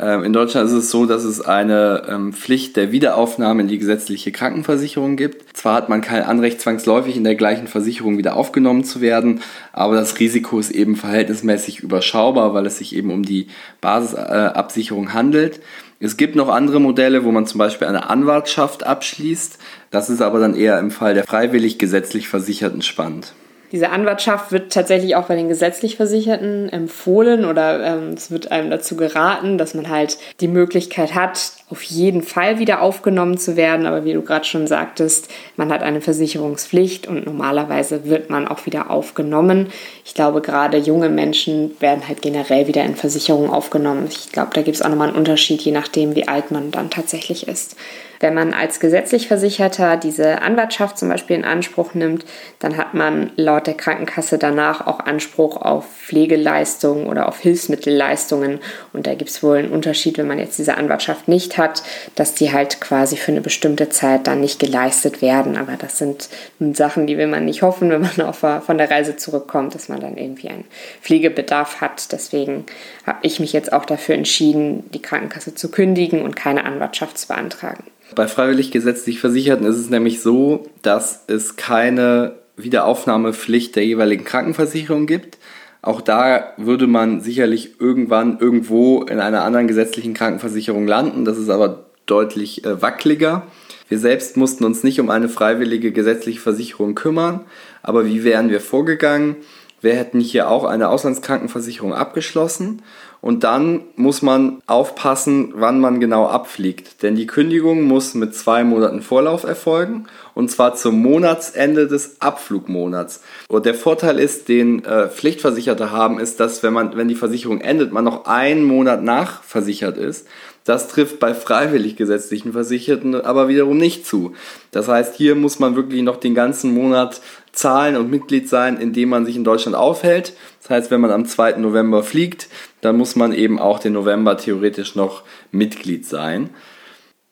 Ähm, 0.00 0.22
in 0.22 0.32
Deutschland 0.32 0.68
ist 0.68 0.76
es 0.76 0.90
so, 0.90 1.06
dass 1.06 1.24
es 1.24 1.40
eine 1.40 2.04
ähm, 2.08 2.32
Pflicht 2.32 2.76
der 2.76 2.92
Wiederaufnahme 2.92 3.62
in 3.62 3.68
die 3.68 3.78
gesetzliche 3.78 4.30
Krankenversicherung 4.30 5.16
gibt. 5.16 5.56
Zwar 5.56 5.74
hat 5.74 5.88
man 5.88 6.02
kein 6.02 6.22
Anrecht, 6.22 6.60
zwangsläufig 6.60 7.16
in 7.16 7.24
der 7.24 7.34
gleichen 7.34 7.66
Versicherung 7.66 8.16
wieder 8.16 8.36
aufgenommen 8.36 8.84
zu 8.84 9.00
werden, 9.00 9.40
aber 9.72 9.96
das 9.96 10.20
Risiko 10.20 10.60
ist 10.60 10.70
eben 10.70 10.94
verhältnismäßig 10.94 11.80
überschaubar, 11.80 12.54
weil 12.54 12.66
es 12.66 12.78
sich 12.78 12.94
eben 12.94 13.10
um 13.10 13.24
die 13.24 13.48
Basisabsicherung 13.80 15.14
handelt. 15.14 15.60
Es 15.98 16.16
gibt 16.16 16.36
noch 16.36 16.48
andere 16.48 16.80
Modelle, 16.80 17.24
wo 17.24 17.32
man 17.32 17.46
zum 17.46 17.58
Beispiel 17.58 17.88
eine 17.88 18.08
Anwartschaft 18.08 18.86
abschließt. 18.86 19.58
Das 19.90 20.10
ist 20.10 20.22
aber 20.22 20.38
dann 20.38 20.54
eher 20.54 20.78
im 20.78 20.92
Fall 20.92 21.14
der 21.14 21.24
freiwillig 21.24 21.78
gesetzlich 21.78 22.28
Versicherten 22.28 22.82
spannend. 22.82 23.32
Diese 23.70 23.90
Anwartschaft 23.90 24.50
wird 24.50 24.72
tatsächlich 24.72 25.14
auch 25.14 25.26
bei 25.26 25.36
den 25.36 25.48
gesetzlich 25.48 25.96
Versicherten 25.96 26.70
empfohlen 26.70 27.44
oder 27.44 27.84
ähm, 27.84 28.14
es 28.14 28.30
wird 28.30 28.50
einem 28.50 28.70
dazu 28.70 28.96
geraten, 28.96 29.58
dass 29.58 29.74
man 29.74 29.90
halt 29.90 30.16
die 30.40 30.48
Möglichkeit 30.48 31.14
hat, 31.14 31.52
auf 31.68 31.82
jeden 31.82 32.22
Fall 32.22 32.58
wieder 32.58 32.80
aufgenommen 32.80 33.36
zu 33.36 33.56
werden. 33.56 33.84
Aber 33.84 34.06
wie 34.06 34.14
du 34.14 34.22
gerade 34.22 34.46
schon 34.46 34.66
sagtest, 34.66 35.28
man 35.56 35.70
hat 35.70 35.82
eine 35.82 36.00
Versicherungspflicht 36.00 37.06
und 37.06 37.26
normalerweise 37.26 38.06
wird 38.06 38.30
man 38.30 38.48
auch 38.48 38.64
wieder 38.64 38.90
aufgenommen. 38.90 39.66
Ich 40.04 40.14
glaube, 40.14 40.40
gerade 40.40 40.78
junge 40.78 41.10
Menschen 41.10 41.78
werden 41.78 42.08
halt 42.08 42.22
generell 42.22 42.68
wieder 42.68 42.84
in 42.84 42.96
Versicherungen 42.96 43.50
aufgenommen. 43.50 44.06
Ich 44.08 44.32
glaube, 44.32 44.50
da 44.54 44.62
gibt 44.62 44.76
es 44.76 44.82
auch 44.82 44.88
nochmal 44.88 45.08
einen 45.08 45.18
Unterschied, 45.18 45.60
je 45.60 45.72
nachdem, 45.72 46.14
wie 46.14 46.26
alt 46.26 46.50
man 46.50 46.70
dann 46.70 46.88
tatsächlich 46.88 47.46
ist. 47.48 47.76
Wenn 48.20 48.34
man 48.34 48.52
als 48.52 48.80
gesetzlich 48.80 49.28
Versicherter 49.28 49.96
diese 49.96 50.42
Anwartschaft 50.42 50.98
zum 50.98 51.08
Beispiel 51.08 51.36
in 51.36 51.44
Anspruch 51.44 51.94
nimmt, 51.94 52.24
dann 52.58 52.76
hat 52.76 52.94
man 52.94 53.30
laut 53.36 53.66
der 53.66 53.74
Krankenkasse 53.74 54.38
danach 54.38 54.86
auch 54.86 55.00
Anspruch 55.00 55.56
auf 55.56 55.84
Pflegeleistungen 55.86 57.06
oder 57.06 57.28
auf 57.28 57.38
Hilfsmittelleistungen. 57.38 58.58
Und 58.92 59.06
da 59.06 59.14
gibt 59.14 59.30
es 59.30 59.42
wohl 59.42 59.58
einen 59.58 59.70
Unterschied, 59.70 60.18
wenn 60.18 60.26
man 60.26 60.38
jetzt 60.38 60.58
diese 60.58 60.76
Anwartschaft 60.76 61.28
nicht 61.28 61.58
hat, 61.58 61.82
dass 62.16 62.34
die 62.34 62.52
halt 62.52 62.80
quasi 62.80 63.16
für 63.16 63.30
eine 63.30 63.40
bestimmte 63.40 63.88
Zeit 63.88 64.26
dann 64.26 64.40
nicht 64.40 64.58
geleistet 64.58 65.22
werden. 65.22 65.56
Aber 65.56 65.76
das 65.78 65.98
sind 65.98 66.28
Sachen, 66.72 67.06
die 67.06 67.18
will 67.18 67.28
man 67.28 67.44
nicht 67.44 67.62
hoffen, 67.62 67.90
wenn 67.90 68.00
man 68.00 68.20
auf, 68.22 68.38
von 68.38 68.78
der 68.78 68.90
Reise 68.90 69.16
zurückkommt, 69.16 69.74
dass 69.74 69.88
man 69.88 70.00
dann 70.00 70.16
irgendwie 70.16 70.48
einen 70.48 70.64
Pflegebedarf 71.02 71.80
hat. 71.80 72.10
Deswegen 72.10 72.66
habe 73.06 73.18
ich 73.22 73.38
mich 73.38 73.52
jetzt 73.52 73.72
auch 73.72 73.84
dafür 73.84 74.16
entschieden, 74.16 74.90
die 74.90 75.02
Krankenkasse 75.02 75.54
zu 75.54 75.70
kündigen 75.70 76.22
und 76.22 76.34
keine 76.34 76.64
Anwartschaft 76.64 77.18
zu 77.18 77.28
beantragen. 77.28 77.84
Bei 78.14 78.26
freiwillig 78.26 78.70
gesetzlich 78.70 79.20
Versicherten 79.20 79.66
ist 79.66 79.76
es 79.76 79.90
nämlich 79.90 80.22
so, 80.22 80.66
dass 80.82 81.24
es 81.26 81.56
keine 81.56 82.36
Wiederaufnahmepflicht 82.56 83.76
der 83.76 83.84
jeweiligen 83.84 84.24
Krankenversicherung 84.24 85.06
gibt. 85.06 85.38
Auch 85.82 86.00
da 86.00 86.52
würde 86.56 86.86
man 86.86 87.20
sicherlich 87.20 87.80
irgendwann 87.80 88.38
irgendwo 88.40 89.02
in 89.02 89.20
einer 89.20 89.44
anderen 89.44 89.68
gesetzlichen 89.68 90.14
Krankenversicherung 90.14 90.86
landen. 90.86 91.24
Das 91.24 91.38
ist 91.38 91.50
aber 91.50 91.86
deutlich 92.06 92.64
äh, 92.64 92.82
wackeliger. 92.82 93.46
Wir 93.88 93.98
selbst 93.98 94.36
mussten 94.36 94.64
uns 94.64 94.82
nicht 94.82 95.00
um 95.00 95.08
eine 95.08 95.28
freiwillige 95.28 95.92
gesetzliche 95.92 96.40
Versicherung 96.40 96.94
kümmern. 96.94 97.42
Aber 97.82 98.06
wie 98.06 98.24
wären 98.24 98.50
wir 98.50 98.60
vorgegangen? 98.60 99.36
Wir 99.80 99.94
hätten 99.94 100.18
hier 100.18 100.50
auch 100.50 100.64
eine 100.64 100.88
Auslandskrankenversicherung 100.88 101.94
abgeschlossen 101.94 102.82
Und 103.20 103.42
dann 103.44 103.80
muss 103.96 104.22
man 104.22 104.62
aufpassen, 104.66 105.52
wann 105.54 105.80
man 105.80 106.00
genau 106.00 106.26
abfliegt. 106.26 107.02
Denn 107.02 107.16
die 107.16 107.26
Kündigung 107.26 107.82
muss 107.82 108.14
mit 108.14 108.34
zwei 108.34 108.62
Monaten 108.62 109.02
Vorlauf 109.02 109.44
erfolgen. 109.44 110.06
Und 110.38 110.52
zwar 110.52 110.76
zum 110.76 111.02
Monatsende 111.02 111.88
des 111.88 112.20
Abflugmonats. 112.20 113.22
Und 113.48 113.66
der 113.66 113.74
Vorteil 113.74 114.20
ist, 114.20 114.48
den 114.48 114.84
äh, 114.84 115.08
Pflichtversicherte 115.08 115.90
haben, 115.90 116.20
ist, 116.20 116.38
dass 116.38 116.62
wenn 116.62 116.72
man, 116.72 116.96
wenn 116.96 117.08
die 117.08 117.16
Versicherung 117.16 117.60
endet, 117.60 117.90
man 117.92 118.04
noch 118.04 118.24
einen 118.26 118.62
Monat 118.62 119.02
nachversichert 119.02 119.98
ist. 119.98 120.28
Das 120.62 120.86
trifft 120.86 121.18
bei 121.18 121.34
freiwillig 121.34 121.96
gesetzlichen 121.96 122.52
Versicherten 122.52 123.16
aber 123.16 123.48
wiederum 123.48 123.78
nicht 123.78 124.06
zu. 124.06 124.34
Das 124.70 124.86
heißt, 124.86 125.16
hier 125.16 125.34
muss 125.34 125.58
man 125.58 125.74
wirklich 125.74 126.02
noch 126.02 126.18
den 126.18 126.36
ganzen 126.36 126.72
Monat 126.72 127.20
zahlen 127.50 127.96
und 127.96 128.08
Mitglied 128.08 128.48
sein, 128.48 128.80
indem 128.80 129.08
man 129.08 129.26
sich 129.26 129.34
in 129.34 129.42
Deutschland 129.42 129.76
aufhält. 129.76 130.34
Das 130.60 130.70
heißt, 130.70 130.90
wenn 130.92 131.00
man 131.00 131.10
am 131.10 131.26
2. 131.26 131.56
November 131.56 132.04
fliegt, 132.04 132.46
dann 132.80 132.96
muss 132.96 133.16
man 133.16 133.32
eben 133.32 133.58
auch 133.58 133.80
den 133.80 133.94
November 133.94 134.36
theoretisch 134.36 134.94
noch 134.94 135.24
Mitglied 135.50 136.06
sein. 136.06 136.50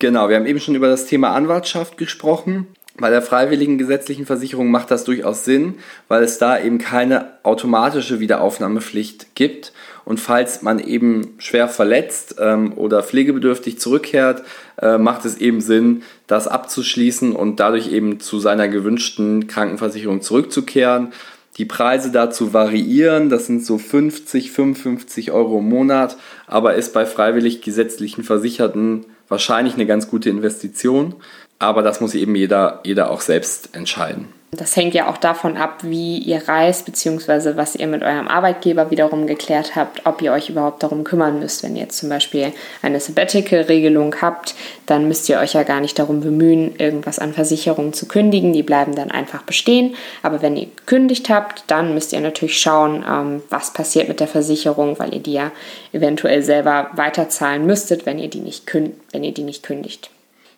Genau, 0.01 0.29
wir 0.29 0.35
haben 0.35 0.47
eben 0.47 0.61
schon 0.61 0.75
über 0.75 0.89
das 0.89 1.07
Thema 1.07 1.31
Anwartschaft 1.31 1.99
gesprochen. 1.99 2.67
Bei 2.99 3.11
der 3.11 3.21
freiwilligen 3.21 3.77
gesetzlichen 3.77 4.25
Versicherung 4.25 4.71
macht 4.71 4.91
das 4.91 5.05
durchaus 5.05 5.45
Sinn, 5.45 5.75
weil 6.09 6.23
es 6.23 6.39
da 6.39 6.59
eben 6.59 6.79
keine 6.79 7.33
automatische 7.43 8.21
Wiederaufnahmepflicht 8.21 9.35
gibt. 9.35 9.73
Und 10.07 10.19
falls 10.19 10.63
man 10.63 10.79
eben 10.79 11.35
schwer 11.37 11.69
verletzt 11.69 12.37
ähm, 12.39 12.73
oder 12.75 13.03
pflegebedürftig 13.03 13.79
zurückkehrt, 13.79 14.45
äh, 14.81 14.97
macht 14.97 15.27
es 15.27 15.37
eben 15.37 15.61
Sinn, 15.61 16.05
das 16.27 16.49
abzuschließen 16.49 17.37
und 17.37 17.61
dadurch 17.61 17.93
eben 17.93 18.19
zu 18.21 18.39
seiner 18.39 18.69
gewünschten 18.69 19.47
Krankenversicherung 19.47 20.23
zurückzukehren. 20.23 21.13
Die 21.59 21.65
Preise 21.67 22.11
dazu 22.11 22.55
variieren, 22.55 23.29
das 23.29 23.47
sind 23.47 23.65
so 23.65 23.77
50, 23.77 24.53
55 24.53 25.33
Euro 25.33 25.59
im 25.59 25.69
Monat, 25.69 26.17
aber 26.47 26.75
ist 26.75 26.95
bei 26.95 27.05
freiwillig 27.05 27.61
gesetzlichen 27.61 28.25
Versicherten 28.25 29.07
wahrscheinlich 29.29 29.75
eine 29.75 29.87
ganz 29.87 30.09
gute 30.09 30.31
Investition. 30.31 31.15
Aber 31.59 31.83
das 31.83 32.01
muss 32.01 32.15
eben 32.15 32.35
jeder, 32.35 32.81
jeder 32.85 33.11
auch 33.11 33.21
selbst 33.21 33.75
entscheiden. 33.75 34.29
Das 34.57 34.75
hängt 34.77 34.95
ja 34.95 35.09
auch 35.09 35.17
davon 35.17 35.57
ab, 35.57 35.79
wie 35.83 36.19
ihr 36.19 36.49
reist, 36.49 36.87
beziehungsweise 36.87 37.57
was 37.57 37.77
ihr 37.77 37.87
mit 37.87 38.03
eurem 38.03 38.29
Arbeitgeber 38.29 38.91
wiederum 38.91 39.27
geklärt 39.27 39.77
habt, 39.77 40.07
ob 40.07 40.23
ihr 40.23 40.33
euch 40.33 40.49
überhaupt 40.49 40.83
darum 40.83 41.05
kümmern 41.05 41.39
müsst. 41.39 41.63
Wenn 41.63 41.77
ihr 41.77 41.83
jetzt 41.83 41.99
zum 41.99 42.09
Beispiel 42.09 42.53
eine 42.83 43.01
Sabbatical-Regelung 43.01 44.17
habt, 44.23 44.55
dann 44.87 45.09
müsst 45.09 45.29
ihr 45.29 45.39
euch 45.39 45.55
ja 45.55 45.63
gar 45.63 45.81
nicht 45.81 45.99
darum 45.99 46.21
bemühen, 46.21 46.77
irgendwas 46.77 47.19
an 47.19 47.33
Versicherungen 47.33 47.93
zu 47.93 48.07
kündigen. 48.07 48.53
Die 48.53 48.63
bleiben 48.63 48.95
dann 48.95 49.11
einfach 49.11 49.43
bestehen. 49.43 49.95
Aber 50.23 50.43
wenn 50.43 50.57
ihr 50.57 50.67
gekündigt 50.75 51.29
habt, 51.29 51.65
dann 51.67 51.95
müsst 51.95 52.13
ihr 52.13 52.21
natürlich 52.21 52.59
schauen, 52.59 53.05
ähm, 53.09 53.43
was 53.51 53.73
passiert 53.73 54.09
mit 54.09 54.21
der 54.21 54.29
Versicherung, 54.29 54.99
weil 54.99 55.15
ihr 55.15 55.21
die 55.21 55.35
ja 55.35 55.51
eventuell 55.93 56.43
selber 56.43 56.91
weiterzahlen 56.95 57.67
müsstet, 57.67 58.07
wenn 58.07 58.19
ihr 58.19 58.29
die 58.29 58.41
nicht, 58.41 58.65
wenn 58.73 59.25
ihr 59.25 59.33
die 59.33 59.43
nicht 59.43 59.63
kündigt. 59.63 60.11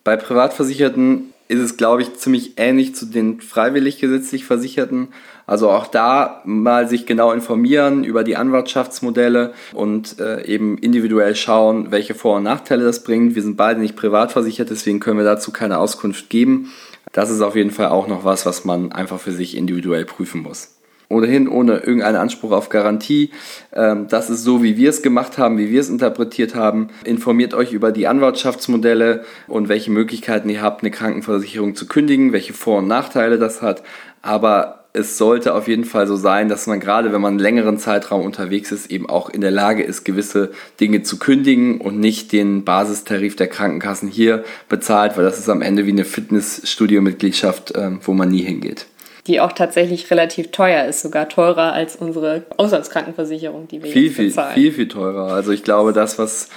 Bei 0.05 0.17
Privatversicherten 0.17 1.35
ist 1.49 1.61
es, 1.61 1.77
glaube 1.77 2.03
ich, 2.03 2.15
ziemlich 2.15 2.53
ähnlich 2.59 2.95
zu 2.95 3.07
den 3.07 3.41
freiwillig 3.41 3.99
gesetzlich 3.99 4.45
Versicherten. 4.45 5.09
Also 5.47 5.71
auch 5.71 5.87
da 5.87 6.43
mal 6.45 6.89
sich 6.89 7.07
genau 7.07 7.33
informieren 7.33 8.05
über 8.05 8.23
die 8.23 8.37
Anwartschaftsmodelle 8.37 9.55
und 9.73 10.21
äh, 10.21 10.45
eben 10.45 10.77
individuell 10.77 11.35
schauen, 11.35 11.91
welche 11.91 12.15
Vor- 12.15 12.37
und 12.37 12.43
Nachteile 12.43 12.85
das 12.85 13.03
bringt. 13.03 13.35
Wir 13.35 13.43
sind 13.43 13.57
beide 13.57 13.81
nicht 13.81 13.97
privat 13.97 14.31
versichert, 14.31 14.69
deswegen 14.69 15.01
können 15.01 15.19
wir 15.19 15.25
dazu 15.25 15.51
keine 15.51 15.79
Auskunft 15.79 16.29
geben. 16.29 16.71
Das 17.13 17.31
ist 17.31 17.41
auf 17.41 17.57
jeden 17.57 17.71
Fall 17.71 17.89
auch 17.89 18.09
noch 18.09 18.25
was, 18.25 18.45
was 18.45 18.67
man 18.67 18.93
einfach 18.93 19.19
für 19.19 19.33
sich 19.33 19.57
individuell 19.57 20.05
prüfen 20.05 20.43
muss 20.43 20.78
ohnehin 21.09 21.49
ohne 21.49 21.79
irgendeinen 21.79 22.17
Anspruch 22.17 22.53
auf 22.53 22.69
Garantie. 22.69 23.31
Ähm, 23.73 24.07
das 24.09 24.31
ist 24.31 24.45
so, 24.45 24.63
wie 24.63 24.77
wir 24.77 24.91
es 24.91 25.03
gemacht 25.03 25.39
haben, 25.39 25.59
wie 25.59 25.71
wir 25.71 25.81
es 25.81 25.89
interpretiert 25.89 26.55
haben. 26.55 26.89
Informiert 27.05 27.55
euch 27.55 27.73
über 27.73 27.93
die 27.93 28.07
Anwartschaftsmodelle 28.07 29.25
und 29.47 29.69
welche 29.69 29.91
Möglichkeiten 29.91 30.49
ihr 30.49 30.63
habt, 30.63 30.83
eine 30.83 30.91
Krankenversicherung 30.91 31.75
zu 31.75 31.87
kündigen, 31.87 32.33
welche 32.33 32.53
Vor- 32.53 32.79
und 32.79 32.89
Nachteile 32.89 33.39
das 33.39 33.63
hat. 33.63 33.83
Aber 34.23 34.79
es 34.95 35.17
sollte 35.17 35.55
auf 35.55 35.69
jeden 35.69 35.85
Fall 35.85 36.07
so 36.07 36.17
sein, 36.17 36.49
dass 36.49 36.67
man 36.67 36.81
gerade, 36.81 37.13
wenn 37.13 37.21
man 37.21 37.35
einen 37.35 37.39
längeren 37.39 37.79
Zeitraum 37.79 38.25
unterwegs 38.25 38.73
ist, 38.73 38.91
eben 38.91 39.09
auch 39.09 39.31
in 39.31 39.41
der 39.41 39.51
Lage 39.51 39.83
ist, 39.83 40.05
gewisse 40.05 40.51
Dinge 40.81 41.03
zu 41.03 41.19
kündigen 41.19 41.81
und 41.81 42.01
nicht 42.01 42.33
den 42.33 42.65
Basistarif 42.65 43.37
der 43.37 43.49
Krankenkassen 43.49 44.09
hier 44.09 44.45
bezahlt, 44.69 45.17
weil 45.17 45.25
das 45.25 45.39
ist 45.39 45.49
am 45.49 45.63
Ende 45.63 45.87
wie 45.87 45.93
eine 45.93 46.05
Fitnessstudio-Mitgliedschaft, 46.05 47.75
ähm, 47.77 48.01
wo 48.03 48.13
man 48.13 48.31
nie 48.31 48.43
hingeht 48.43 48.87
die 49.29 49.41
auch 49.41 49.53
tatsächlich 49.53 50.11
relativ 50.11 50.51
teuer 50.51 50.87
ist, 50.87 51.03
sogar 51.03 51.29
teurer 51.29 51.73
als 51.73 51.97
unsere 51.97 52.45
Auslandskrankenversicherung, 52.57 53.69
die 53.69 53.83
wir 53.83 53.91
viel, 53.91 54.07
jetzt 54.07 54.17
bezahlen. 54.17 54.55
Viel, 54.55 54.73
viel, 54.73 54.73
viel 54.73 54.89
teurer. 54.89 55.33
Also 55.33 55.53
ich 55.53 55.63
glaube, 55.63 55.93
das, 55.93 56.19
was 56.19 56.49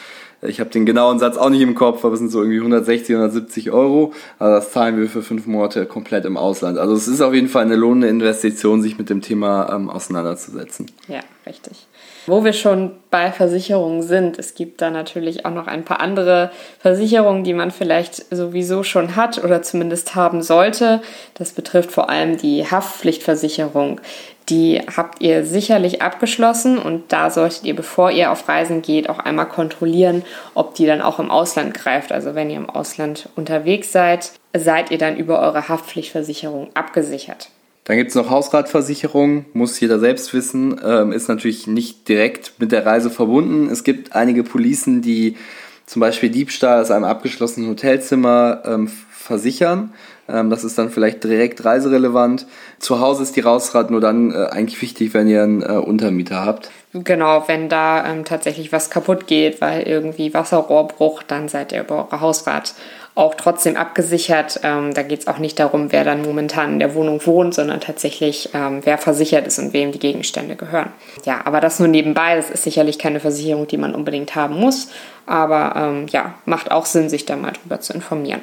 ich 0.43 0.59
habe 0.59 0.71
den 0.71 0.87
genauen 0.87 1.19
Satz 1.19 1.37
auch 1.37 1.49
nicht 1.49 1.61
im 1.61 1.75
Kopf, 1.75 2.03
aber 2.03 2.13
es 2.13 2.19
sind 2.19 2.29
so 2.29 2.39
irgendwie 2.39 2.57
160, 2.57 3.15
170 3.15 3.71
Euro. 3.71 4.13
Also 4.39 4.55
das 4.55 4.71
zahlen 4.71 4.97
wir 4.97 5.07
für 5.07 5.21
fünf 5.21 5.45
Monate 5.45 5.85
komplett 5.85 6.25
im 6.25 6.35
Ausland. 6.35 6.79
Also 6.79 6.93
es 6.93 7.07
ist 7.07 7.21
auf 7.21 7.33
jeden 7.33 7.47
Fall 7.47 7.63
eine 7.63 7.75
lohnende 7.75 8.07
Investition, 8.07 8.81
sich 8.81 8.97
mit 8.97 9.09
dem 9.11 9.21
Thema 9.21 9.71
ähm, 9.71 9.89
auseinanderzusetzen. 9.89 10.87
Ja, 11.07 11.19
richtig. 11.45 11.87
Wo 12.27 12.43
wir 12.43 12.53
schon 12.53 12.91
bei 13.09 13.31
Versicherungen 13.31 14.03
sind, 14.03 14.37
es 14.37 14.53
gibt 14.53 14.81
da 14.81 14.89
natürlich 14.89 15.45
auch 15.45 15.51
noch 15.51 15.67
ein 15.67 15.83
paar 15.83 15.99
andere 15.99 16.51
Versicherungen, 16.79 17.43
die 17.43 17.53
man 17.53 17.71
vielleicht 17.71 18.33
sowieso 18.33 18.83
schon 18.83 19.15
hat 19.15 19.43
oder 19.43 19.61
zumindest 19.61 20.15
haben 20.15 20.43
sollte. 20.43 21.01
Das 21.33 21.51
betrifft 21.51 21.91
vor 21.91 22.09
allem 22.09 22.37
die 22.37 22.65
Haftpflichtversicherung. 22.65 24.01
Die 24.49 24.81
habt 24.95 25.21
ihr 25.21 25.45
sicherlich 25.45 26.01
abgeschlossen 26.01 26.77
und 26.77 27.13
da 27.13 27.29
solltet 27.29 27.63
ihr, 27.63 27.75
bevor 27.75 28.11
ihr 28.11 28.31
auf 28.31 28.47
Reisen 28.47 28.81
geht, 28.81 29.09
auch 29.09 29.19
einmal 29.19 29.47
kontrollieren, 29.47 30.23
ob 30.55 30.75
die 30.75 30.85
dann 30.85 31.01
auch 31.01 31.19
im 31.19 31.31
Ausland 31.31 31.73
greift. 31.73 32.11
Also 32.11 32.35
wenn 32.35 32.49
ihr 32.49 32.57
im 32.57 32.69
Ausland 32.69 33.29
unterwegs 33.35 33.91
seid, 33.91 34.31
seid 34.55 34.91
ihr 34.91 34.97
dann 34.97 35.15
über 35.15 35.39
eure 35.39 35.69
Haftpflichtversicherung 35.69 36.69
abgesichert. 36.73 37.49
Dann 37.83 37.97
gibt 37.97 38.09
es 38.09 38.15
noch 38.15 38.29
Hausratversicherung, 38.29 39.45
muss 39.53 39.79
jeder 39.79 39.99
selbst 39.99 40.33
wissen, 40.33 40.79
ähm, 40.83 41.11
ist 41.11 41.27
natürlich 41.27 41.65
nicht 41.65 42.07
direkt 42.07 42.53
mit 42.59 42.71
der 42.71 42.85
Reise 42.85 43.09
verbunden. 43.09 43.69
Es 43.71 43.83
gibt 43.83 44.15
einige 44.15 44.43
Policen, 44.43 45.01
die 45.01 45.35
zum 45.87 45.99
Beispiel 45.99 46.29
Diebstahl 46.29 46.81
aus 46.81 46.91
einem 46.91 47.05
abgeschlossenen 47.05 47.69
Hotelzimmer 47.69 48.61
ähm, 48.65 48.87
versichern. 49.11 49.93
Ähm, 50.29 50.49
das 50.49 50.63
ist 50.63 50.77
dann 50.77 50.89
vielleicht 50.89 51.23
direkt 51.23 51.65
reiserelevant. 51.65 52.45
Zu 52.79 52.99
Hause 52.99 53.23
ist 53.23 53.35
die 53.35 53.43
Hausrat 53.43 53.89
nur 53.89 53.99
dann 53.99 54.31
äh, 54.31 54.47
eigentlich 54.51 54.81
wichtig, 54.81 55.13
wenn 55.13 55.27
ihr 55.27 55.43
einen 55.43 55.63
äh, 55.63 55.73
Untermieter 55.73 56.45
habt. 56.45 56.71
Genau, 56.93 57.47
wenn 57.47 57.69
da 57.69 58.05
ähm, 58.05 58.25
tatsächlich 58.25 58.73
was 58.73 58.89
kaputt 58.89 59.25
geht, 59.25 59.61
weil 59.61 59.83
irgendwie 59.83 60.33
Wasserrohrbruch, 60.33 61.23
dann 61.23 61.47
seid 61.47 61.71
ihr 61.71 61.81
über 61.81 62.05
eure 62.05 62.19
Hausrat 62.19 62.73
auch 63.15 63.35
trotzdem 63.35 63.77
abgesichert. 63.77 64.59
Ähm, 64.63 64.93
da 64.93 65.01
geht 65.03 65.21
es 65.21 65.27
auch 65.27 65.37
nicht 65.37 65.59
darum, 65.59 65.91
wer 65.91 66.03
dann 66.03 66.21
momentan 66.21 66.73
in 66.73 66.79
der 66.79 66.93
Wohnung 66.93 67.25
wohnt, 67.25 67.53
sondern 67.53 67.79
tatsächlich, 67.79 68.49
ähm, 68.53 68.81
wer 68.83 68.97
versichert 68.97 69.47
ist 69.47 69.59
und 69.59 69.73
wem 69.73 69.91
die 69.91 69.99
Gegenstände 69.99 70.55
gehören. 70.55 70.91
Ja, 71.25 71.41
aber 71.45 71.61
das 71.61 71.79
nur 71.79 71.87
nebenbei. 71.87 72.35
Das 72.35 72.49
ist 72.49 72.63
sicherlich 72.63 72.99
keine 72.99 73.19
Versicherung, 73.19 73.67
die 73.67 73.77
man 73.77 73.95
unbedingt 73.95 74.35
haben 74.35 74.59
muss. 74.59 74.89
Aber 75.25 75.73
ähm, 75.75 76.07
ja, 76.09 76.35
macht 76.45 76.71
auch 76.71 76.85
Sinn, 76.85 77.09
sich 77.09 77.25
da 77.25 77.35
mal 77.35 77.53
drüber 77.53 77.79
zu 77.79 77.93
informieren. 77.93 78.41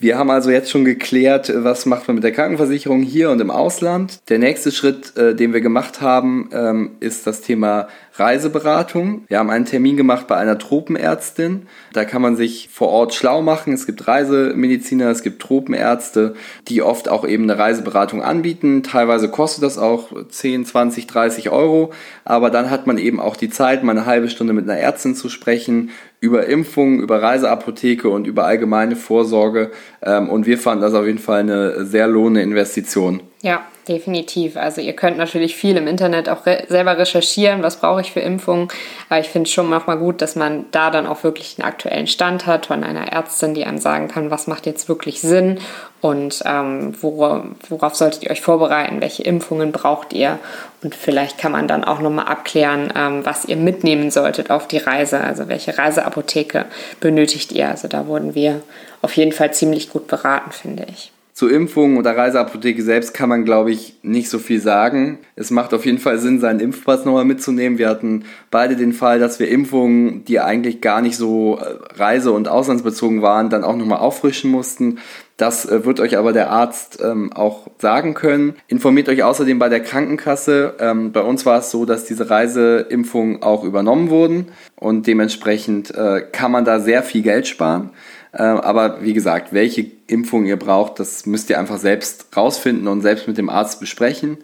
Wir 0.00 0.16
haben 0.16 0.30
also 0.30 0.50
jetzt 0.50 0.70
schon 0.70 0.84
geklärt, 0.84 1.52
was 1.52 1.84
macht 1.84 2.06
man 2.06 2.14
mit 2.14 2.22
der 2.22 2.30
Krankenversicherung 2.30 3.02
hier 3.02 3.30
und 3.30 3.40
im 3.40 3.50
Ausland. 3.50 4.20
Der 4.28 4.38
nächste 4.38 4.70
Schritt, 4.70 5.16
äh, 5.16 5.34
den 5.34 5.52
wir 5.52 5.60
gemacht 5.60 6.00
haben, 6.00 6.50
ähm, 6.52 6.92
ist 7.00 7.26
das 7.26 7.40
Thema 7.40 7.88
Reiseberatung. 8.14 9.24
Wir 9.26 9.40
haben 9.40 9.50
einen 9.50 9.64
Termin 9.64 9.96
gemacht 9.96 10.28
bei 10.28 10.36
einer 10.36 10.56
Tropenärztin. 10.56 11.66
Da 11.92 12.04
kann 12.04 12.22
man 12.22 12.36
sich 12.36 12.68
vor 12.72 12.88
Ort 12.88 13.14
schlau 13.14 13.42
machen. 13.42 13.72
Es 13.72 13.86
gibt 13.86 14.06
Reisemediziner, 14.06 15.10
es 15.10 15.22
gibt 15.22 15.42
Tropenärzte, 15.42 16.34
die 16.68 16.80
oft 16.82 17.08
auch 17.08 17.26
eben 17.26 17.44
eine 17.44 17.58
Reiseberatung 17.58 18.22
anbieten. 18.22 18.84
Teilweise 18.84 19.28
kostet 19.28 19.64
das 19.64 19.78
auch 19.78 20.12
10, 20.28 20.64
20, 20.64 21.08
30 21.08 21.50
Euro. 21.50 21.92
Aber 22.24 22.50
dann 22.50 22.70
hat 22.70 22.86
man 22.86 22.98
eben 22.98 23.18
auch 23.18 23.34
die 23.34 23.50
Zeit, 23.50 23.82
mal 23.82 23.92
eine 23.92 24.06
halbe 24.06 24.28
Stunde 24.28 24.52
mit 24.52 24.68
einer 24.68 24.78
Ärztin 24.78 25.16
zu 25.16 25.28
sprechen 25.28 25.90
über 26.20 26.46
Impfungen, 26.46 27.00
über 27.00 27.22
Reiseapotheke 27.22 28.08
und 28.08 28.26
über 28.26 28.44
allgemeine 28.44 28.96
Vorsorge. 28.96 29.70
Ähm, 30.02 30.28
und 30.28 30.46
wir 30.46 30.58
fanden 30.58 30.82
das 30.82 30.94
auf 30.94 31.06
jeden 31.06 31.18
Fall 31.18 31.40
eine 31.40 31.84
sehr 31.84 32.08
lohnende 32.08 32.42
Investition. 32.42 33.20
Ja, 33.40 33.62
definitiv. 33.86 34.56
Also 34.56 34.80
ihr 34.80 34.94
könnt 34.94 35.16
natürlich 35.16 35.54
viel 35.54 35.76
im 35.76 35.86
Internet 35.86 36.28
auch 36.28 36.44
re 36.44 36.64
selber 36.68 36.98
recherchieren, 36.98 37.62
was 37.62 37.78
brauche 37.78 38.00
ich 38.00 38.12
für 38.12 38.20
Impfungen. 38.20 38.68
Aber 39.08 39.20
ich 39.20 39.28
finde 39.28 39.46
es 39.46 39.54
schon 39.54 39.68
manchmal 39.68 39.98
gut, 39.98 40.20
dass 40.20 40.34
man 40.34 40.66
da 40.72 40.90
dann 40.90 41.06
auch 41.06 41.22
wirklich 41.22 41.56
einen 41.58 41.68
aktuellen 41.68 42.08
Stand 42.08 42.46
hat 42.46 42.66
von 42.66 42.82
einer 42.82 43.12
Ärztin, 43.12 43.54
die 43.54 43.64
einem 43.64 43.78
sagen 43.78 44.08
kann, 44.08 44.30
was 44.32 44.48
macht 44.48 44.66
jetzt 44.66 44.88
wirklich 44.88 45.20
Sinn 45.20 45.60
und 46.00 46.42
ähm, 46.44 46.94
worauf, 47.00 47.44
worauf 47.68 47.94
solltet 47.94 48.24
ihr 48.24 48.30
euch 48.30 48.40
vorbereiten, 48.40 49.00
welche 49.00 49.22
Impfungen 49.22 49.72
braucht 49.72 50.12
ihr. 50.12 50.38
Und 50.82 50.94
vielleicht 50.94 51.38
kann 51.38 51.52
man 51.52 51.66
dann 51.66 51.82
auch 51.82 52.00
nochmal 52.00 52.26
abklären, 52.26 52.92
ähm, 52.94 53.24
was 53.24 53.44
ihr 53.44 53.56
mitnehmen 53.56 54.10
solltet 54.10 54.50
auf 54.50 54.68
die 54.68 54.78
Reise, 54.78 55.20
also 55.20 55.48
welche 55.48 55.76
Reiseapotheke 55.76 56.66
benötigt 57.00 57.50
ihr. 57.52 57.68
Also 57.68 57.88
da 57.88 58.06
wurden 58.06 58.34
wir 58.34 58.62
auf 59.02 59.16
jeden 59.16 59.32
Fall 59.32 59.52
ziemlich 59.52 59.90
gut 59.90 60.06
beraten, 60.06 60.52
finde 60.52 60.86
ich. 60.88 61.12
Zur 61.38 61.52
Impfung 61.52 61.98
oder 61.98 62.16
Reiseapotheke 62.16 62.82
selbst 62.82 63.14
kann 63.14 63.28
man, 63.28 63.44
glaube 63.44 63.70
ich, 63.70 64.00
nicht 64.02 64.28
so 64.28 64.40
viel 64.40 64.60
sagen. 64.60 65.18
Es 65.36 65.52
macht 65.52 65.72
auf 65.72 65.86
jeden 65.86 65.98
Fall 65.98 66.18
Sinn, 66.18 66.40
seinen 66.40 66.58
Impfpass 66.58 67.04
nochmal 67.04 67.24
mitzunehmen. 67.24 67.78
Wir 67.78 67.88
hatten 67.88 68.24
beide 68.50 68.74
den 68.74 68.92
Fall, 68.92 69.20
dass 69.20 69.38
wir 69.38 69.46
Impfungen, 69.48 70.24
die 70.24 70.40
eigentlich 70.40 70.80
gar 70.80 71.00
nicht 71.00 71.16
so 71.16 71.60
äh, 71.60 71.94
reise- 71.94 72.32
und 72.32 72.48
auslandsbezogen 72.48 73.22
waren, 73.22 73.50
dann 73.50 73.62
auch 73.62 73.76
nochmal 73.76 74.00
auffrischen 74.00 74.50
mussten. 74.50 74.98
Das 75.36 75.64
äh, 75.64 75.84
wird 75.84 76.00
euch 76.00 76.18
aber 76.18 76.32
der 76.32 76.50
Arzt 76.50 76.98
ähm, 77.00 77.32
auch 77.32 77.68
sagen 77.78 78.14
können. 78.14 78.54
Informiert 78.66 79.08
euch 79.08 79.22
außerdem 79.22 79.60
bei 79.60 79.68
der 79.68 79.78
Krankenkasse. 79.78 80.74
Ähm, 80.80 81.12
bei 81.12 81.20
uns 81.20 81.46
war 81.46 81.60
es 81.60 81.70
so, 81.70 81.84
dass 81.84 82.04
diese 82.04 82.28
Reiseimpfungen 82.28 83.44
auch 83.44 83.62
übernommen 83.62 84.10
wurden 84.10 84.48
und 84.74 85.06
dementsprechend 85.06 85.94
äh, 85.94 86.20
kann 86.32 86.50
man 86.50 86.64
da 86.64 86.80
sehr 86.80 87.04
viel 87.04 87.22
Geld 87.22 87.46
sparen. 87.46 87.90
Äh, 88.32 88.42
aber 88.42 89.02
wie 89.02 89.12
gesagt, 89.12 89.52
welche 89.52 89.86
Impfung 90.06 90.46
ihr 90.46 90.56
braucht, 90.56 90.98
das 90.98 91.26
müsst 91.26 91.50
ihr 91.50 91.58
einfach 91.58 91.78
selbst 91.78 92.26
rausfinden 92.36 92.88
und 92.88 93.02
selbst 93.02 93.28
mit 93.28 93.38
dem 93.38 93.48
Arzt 93.48 93.80
besprechen. 93.80 94.38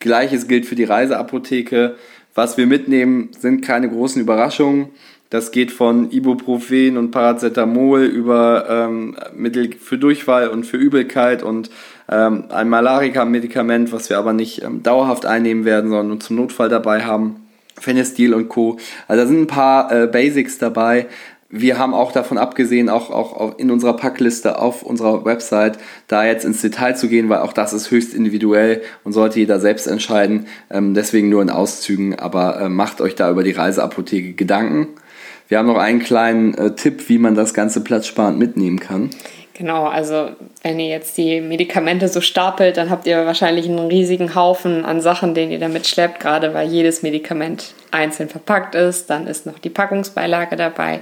Gleiches 0.00 0.48
gilt 0.48 0.66
für 0.66 0.76
die 0.76 0.84
Reiseapotheke. 0.84 1.96
Was 2.34 2.56
wir 2.56 2.66
mitnehmen, 2.66 3.30
sind 3.38 3.62
keine 3.62 3.88
großen 3.88 4.22
Überraschungen. 4.22 4.90
Das 5.30 5.50
geht 5.50 5.70
von 5.72 6.10
Ibuprofen 6.10 6.96
und 6.96 7.10
Paracetamol 7.10 8.04
über 8.04 8.66
ähm, 8.70 9.16
Mittel 9.34 9.74
für 9.74 9.98
Durchfall 9.98 10.48
und 10.48 10.64
für 10.64 10.78
Übelkeit 10.78 11.42
und 11.42 11.68
ähm, 12.10 12.44
ein 12.48 12.70
Malarika-Medikament, 12.70 13.92
was 13.92 14.08
wir 14.08 14.18
aber 14.18 14.32
nicht 14.32 14.62
ähm, 14.62 14.82
dauerhaft 14.82 15.26
einnehmen 15.26 15.66
werden, 15.66 15.90
sondern 15.90 16.08
nur 16.08 16.20
zum 16.20 16.36
Notfall 16.36 16.70
dabei 16.70 17.04
haben. 17.04 17.46
Phenestil 17.78 18.34
und 18.34 18.48
Co. 18.48 18.78
Also 19.06 19.22
da 19.22 19.28
sind 19.28 19.42
ein 19.42 19.46
paar 19.46 19.92
äh, 19.92 20.06
Basics 20.06 20.58
dabei. 20.58 21.06
Wir 21.50 21.78
haben 21.78 21.94
auch 21.94 22.12
davon 22.12 22.36
abgesehen, 22.36 22.90
auch, 22.90 23.10
auch 23.10 23.58
in 23.58 23.70
unserer 23.70 23.96
Packliste 23.96 24.58
auf 24.58 24.82
unserer 24.82 25.24
Website, 25.24 25.78
da 26.06 26.26
jetzt 26.26 26.44
ins 26.44 26.60
Detail 26.60 26.94
zu 26.94 27.08
gehen, 27.08 27.30
weil 27.30 27.38
auch 27.38 27.54
das 27.54 27.72
ist 27.72 27.90
höchst 27.90 28.12
individuell 28.12 28.82
und 29.02 29.14
sollte 29.14 29.38
jeder 29.38 29.58
selbst 29.58 29.86
entscheiden. 29.86 30.46
Ähm, 30.70 30.92
deswegen 30.92 31.30
nur 31.30 31.40
in 31.40 31.48
Auszügen, 31.48 32.18
aber 32.18 32.60
äh, 32.60 32.68
macht 32.68 33.00
euch 33.00 33.14
da 33.14 33.30
über 33.30 33.44
die 33.44 33.52
Reiseapotheke 33.52 34.34
Gedanken. 34.34 34.88
Wir 35.48 35.56
haben 35.56 35.66
noch 35.66 35.78
einen 35.78 36.00
kleinen 36.00 36.52
äh, 36.52 36.74
Tipp, 36.74 37.08
wie 37.08 37.16
man 37.16 37.34
das 37.34 37.54
Ganze 37.54 37.82
platzsparend 37.82 38.38
mitnehmen 38.38 38.78
kann. 38.78 39.08
Genau, 39.54 39.86
also 39.86 40.28
wenn 40.62 40.78
ihr 40.78 40.88
jetzt 40.88 41.16
die 41.16 41.40
Medikamente 41.40 42.08
so 42.08 42.20
stapelt, 42.20 42.76
dann 42.76 42.90
habt 42.90 43.06
ihr 43.06 43.24
wahrscheinlich 43.24 43.66
einen 43.66 43.78
riesigen 43.78 44.34
Haufen 44.34 44.84
an 44.84 45.00
Sachen, 45.00 45.34
den 45.34 45.50
ihr 45.50 45.58
damit 45.58 45.86
schleppt, 45.86 46.20
gerade 46.20 46.52
weil 46.52 46.68
jedes 46.68 47.02
Medikament 47.02 47.72
einzeln 47.90 48.28
verpackt 48.28 48.74
ist. 48.74 49.08
Dann 49.08 49.26
ist 49.26 49.46
noch 49.46 49.58
die 49.58 49.70
Packungsbeilage 49.70 50.54
dabei. 50.54 51.00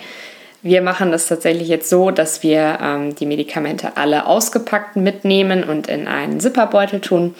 Wir 0.63 0.83
machen 0.83 1.13
das 1.13 1.27
tatsächlich 1.27 1.69
jetzt 1.69 1.89
so, 1.89 2.11
dass 2.11 2.43
wir 2.43 2.79
ähm, 2.83 3.15
die 3.15 3.27
Medikamente 3.27 3.97
alle 3.97 4.27
ausgepackt 4.27 4.97
mitnehmen 4.97 5.65
und 5.65 5.87
in 5.89 6.09
einen 6.09 6.41
Zipperbeutel 6.41 7.01
tun 7.01 7.35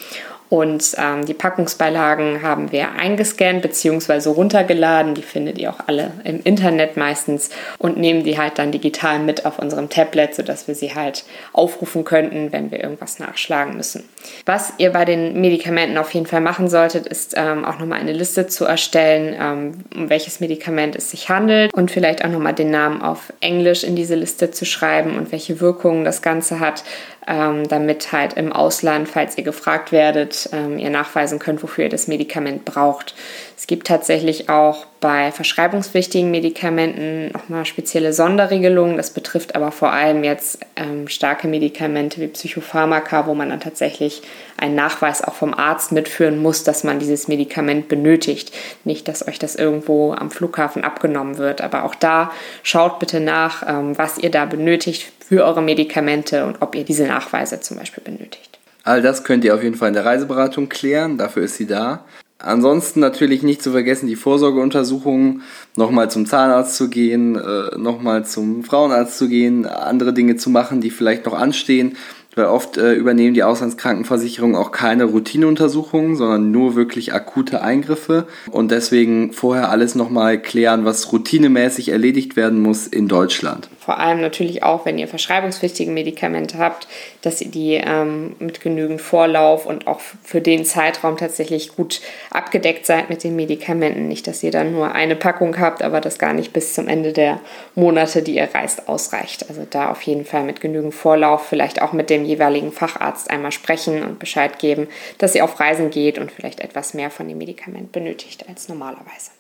und 0.49 0.95
ähm, 0.97 1.27
die 1.27 1.35
Packungsbeilagen 1.35 2.43
haben 2.43 2.71
wir 2.71 2.93
eingescannt 2.93 3.63
bzw. 3.63 4.29
runtergeladen. 4.29 5.15
Die 5.15 5.23
findet 5.23 5.59
ihr 5.59 5.71
auch 5.71 5.81
alle 5.87 6.13
im 6.23 6.41
Internet 6.45 6.97
meistens 6.97 7.51
und 7.79 7.97
nehmen 7.97 8.23
die 8.23 8.39
halt 8.39 8.59
dann 8.59 8.71
digital 8.71 9.19
mit 9.19 9.45
auf 9.45 9.59
unserem 9.59 9.89
Tablet, 9.89 10.35
sodass 10.35 10.69
wir 10.69 10.77
sie 10.77 10.95
halt 10.95 11.25
aufrufen 11.53 12.05
könnten, 12.05 12.53
wenn 12.53 12.71
wir 12.71 12.81
irgendwas 12.81 13.19
nachschlagen 13.19 13.77
müssen. 13.77 14.09
Was 14.45 14.75
ihr 14.79 14.93
bei 14.93 15.05
den 15.05 15.41
Medikamenten 15.41 15.99
auf 15.99 16.15
jeden 16.15 16.27
Fall 16.27 16.41
machen 16.41 16.69
solltet, 16.69 17.07
ist 17.07 17.35
ähm, 17.37 17.65
auch 17.65 17.79
nochmal 17.79 18.01
eine 18.01 18.13
Liste 18.13 18.47
zu 18.47 18.65
erstellen, 18.65 19.37
ähm, 19.41 19.85
um 19.97 20.11
welches 20.11 20.39
Medikament 20.39 20.95
es 20.95 21.11
sich 21.11 21.29
handelt 21.29 21.75
und 21.75 21.91
vielleicht 21.91 22.25
auch 22.25 22.31
nochmal 22.31 22.55
den 22.55 22.71
Namen 22.71 23.03
auf 23.03 23.33
Englisch 23.41 23.83
in 23.83 23.97
diese 23.97 24.15
Liste 24.15 24.53
zu 24.53 24.65
schreiben 24.65 25.17
und 25.17 25.33
welche 25.33 25.61
Wirkungen 25.61 26.05
das 26.05 26.23
Ganze 26.23 26.61
hat, 26.61 26.85
ähm, 27.27 27.67
damit 27.69 28.13
halt 28.13 28.35
im 28.35 28.53
Ausland, 28.53 29.09
falls 29.09 29.37
ihr 29.37 29.45
gefragt 29.45 29.93
werdet, 29.93 30.49
ähm, 30.53 30.79
ihr 30.79 30.91
nachweisen 30.91 31.39
könnt, 31.39 31.63
wofür 31.63 31.85
ihr 31.85 31.91
das 31.91 32.07
Medikament 32.07 32.65
braucht. 32.65 33.15
Es 33.57 33.67
gibt 33.67 33.87
tatsächlich 33.87 34.49
auch 34.49 34.87
bei 35.01 35.33
verschreibungspflichtigen 35.33 36.31
Medikamenten 36.31 37.31
nochmal 37.33 37.65
spezielle 37.65 38.13
Sonderregelungen. 38.13 38.97
Das 38.97 39.11
betrifft 39.11 39.55
aber 39.55 39.73
vor 39.73 39.93
allem 39.93 40.25
jetzt 40.25 40.59
ähm, 40.77 41.09
starke 41.09 41.49
Medikamente 41.49 42.21
wie 42.21 42.29
Psychopharmaka, 42.29 43.27
wo 43.27 43.35
man 43.35 43.51
dann 43.51 43.61
tatsächlich 43.61 44.23
einen 44.57 44.75
Nachweis 44.75 45.23
auch 45.23 45.35
vom 45.35 45.53
Arzt 45.53 45.93
mitführen 45.93 46.41
muss, 46.41 46.65
dass 46.65 46.85
man 46.85 46.99
dieses 46.99 47.29
Medikament 47.29 47.89
benötigt. 47.89 48.53
Nicht, 48.85 49.09
dass 49.09 49.27
euch 49.27 49.39
das 49.39 49.57
irgendwo 49.57 50.13
am 50.13 50.31
Flughafen 50.31 50.85
abgenommen 50.85 51.39
wird. 51.39 51.61
Aber 51.61 51.85
auch 51.85 51.95
da 51.95 52.31
schaut 52.63 52.99
bitte 52.99 53.21
nach, 53.21 53.63
ähm, 53.69 53.99
was 53.99 54.19
ihr 54.19 54.31
da 54.31 54.45
benötigt 54.45 55.13
für 55.29 55.45
eure 55.45 55.63
Medikamente 55.63 56.47
und 56.47 56.59
ob 56.61 56.75
ihr 56.75 56.85
diese 56.85 57.07
Nachweise 57.07 57.61
zum 57.61 57.77
Beispiel 57.77 58.05
benötigt. 58.05 58.59
All 58.85 59.03
das 59.03 59.25
könnt 59.25 59.45
ihr 59.45 59.55
auf 59.55 59.63
jeden 59.63 59.75
Fall 59.75 59.89
in 59.89 59.95
der 59.95 60.05
Reiseberatung 60.05 60.69
klären, 60.69 61.19
dafür 61.19 61.43
ist 61.43 61.57
sie 61.57 61.67
da. 61.67 62.05
Ansonsten 62.39 63.01
natürlich 63.01 63.43
nicht 63.43 63.63
zu 63.63 63.73
vergessen 63.73 64.07
die 64.07 64.15
Vorsorgeuntersuchungen, 64.15 65.43
nochmal 65.75 66.11
zum 66.11 66.27
Zahnarzt 66.27 66.77
zu 66.77 66.91
gehen, 66.91 67.35
äh, 67.35 67.77
nochmal 67.79 68.27
zum 68.27 68.63
Frauenarzt 68.63 69.17
zu 69.17 69.29
gehen, 69.29 69.67
andere 69.67 70.13
Dinge 70.13 70.37
zu 70.37 70.51
machen, 70.51 70.81
die 70.81 70.91
vielleicht 70.91 71.27
noch 71.27 71.35
anstehen 71.35 71.97
weil 72.37 72.45
oft 72.45 72.77
äh, 72.77 72.93
übernehmen 72.93 73.35
die 73.35 73.43
Auslandskrankenversicherungen 73.43 74.57
auch 74.57 74.71
keine 74.71 75.05
Routineuntersuchungen, 75.05 76.17
sondern 76.17 76.51
nur 76.51 76.77
wirklich 76.77 77.15
akute 77.15 77.63
Eingriffe 77.63 78.27
und 78.51 78.71
deswegen 78.71 79.33
vorher 79.33 79.71
alles 79.71 79.95
nochmal 79.95 80.41
klären, 80.41 80.85
was 80.85 81.13
routinemäßig 81.13 81.89
erledigt 81.89 82.37
werden 82.37 82.61
muss 82.61 82.87
in 82.87 83.09
Deutschland. 83.09 83.71
Vor 83.87 84.01
allem 84.01 84.21
natürlich 84.21 84.65
auch, 84.65 84.85
wenn 84.85 84.99
ihr 84.99 85.07
verschreibungspflichtige 85.07 85.93
Medikamente 85.93 86.59
habt, 86.59 86.89
dass 87.23 87.41
ihr 87.41 87.53
die 87.53 87.75
ähm, 87.75 88.35
mit 88.41 88.61
genügend 88.61 89.01
Vorlauf 89.01 89.65
und 89.65 89.87
auch 89.87 90.01
für 90.01 90.41
den 90.41 90.65
Zeitraum 90.65 91.17
tatsächlich 91.17 91.77
gut 91.77 92.01
abgedeckt 92.31 92.85
seid 92.85 93.11
mit 93.11 93.23
den 93.23 93.37
Medikamenten. 93.37 94.09
Nicht, 94.09 94.27
dass 94.27 94.43
ihr 94.43 94.51
dann 94.51 94.73
nur 94.73 94.93
eine 94.93 95.15
Packung 95.15 95.61
habt, 95.61 95.83
aber 95.83 96.01
das 96.01 96.19
gar 96.19 96.33
nicht 96.33 96.53
bis 96.53 96.75
zum 96.75 96.89
Ende 96.89 97.13
der 97.13 97.39
Monate, 97.77 98.23
die 98.23 98.35
ihr 98.35 98.49
reist, 98.53 98.89
ausreicht. 98.89 99.49
Also 99.49 99.65
da 99.71 99.93
auf 99.93 100.03
jeden 100.03 100.25
Fall 100.25 100.43
mit 100.43 100.61
genügend 100.61 100.93
Vorlauf, 100.93 101.47
vielleicht 101.47 101.81
auch 101.81 101.93
mit 101.93 102.11
dem 102.11 102.25
jeweiligen 102.25 102.73
Facharzt 102.73 103.31
einmal 103.31 103.53
sprechen 103.53 104.03
und 104.03 104.19
Bescheid 104.19 104.59
geben, 104.59 104.89
dass 105.19 105.33
sie 105.33 105.43
auf 105.43 105.61
Reisen 105.61 105.91
geht 105.91 106.19
und 106.19 106.33
vielleicht 106.33 106.59
etwas 106.59 106.93
mehr 106.93 107.13
von 107.13 107.29
dem 107.29 107.39
Medikament 107.39 107.93
benötigt 107.93 108.47
als 108.49 108.69
normalerweise. 108.69 109.36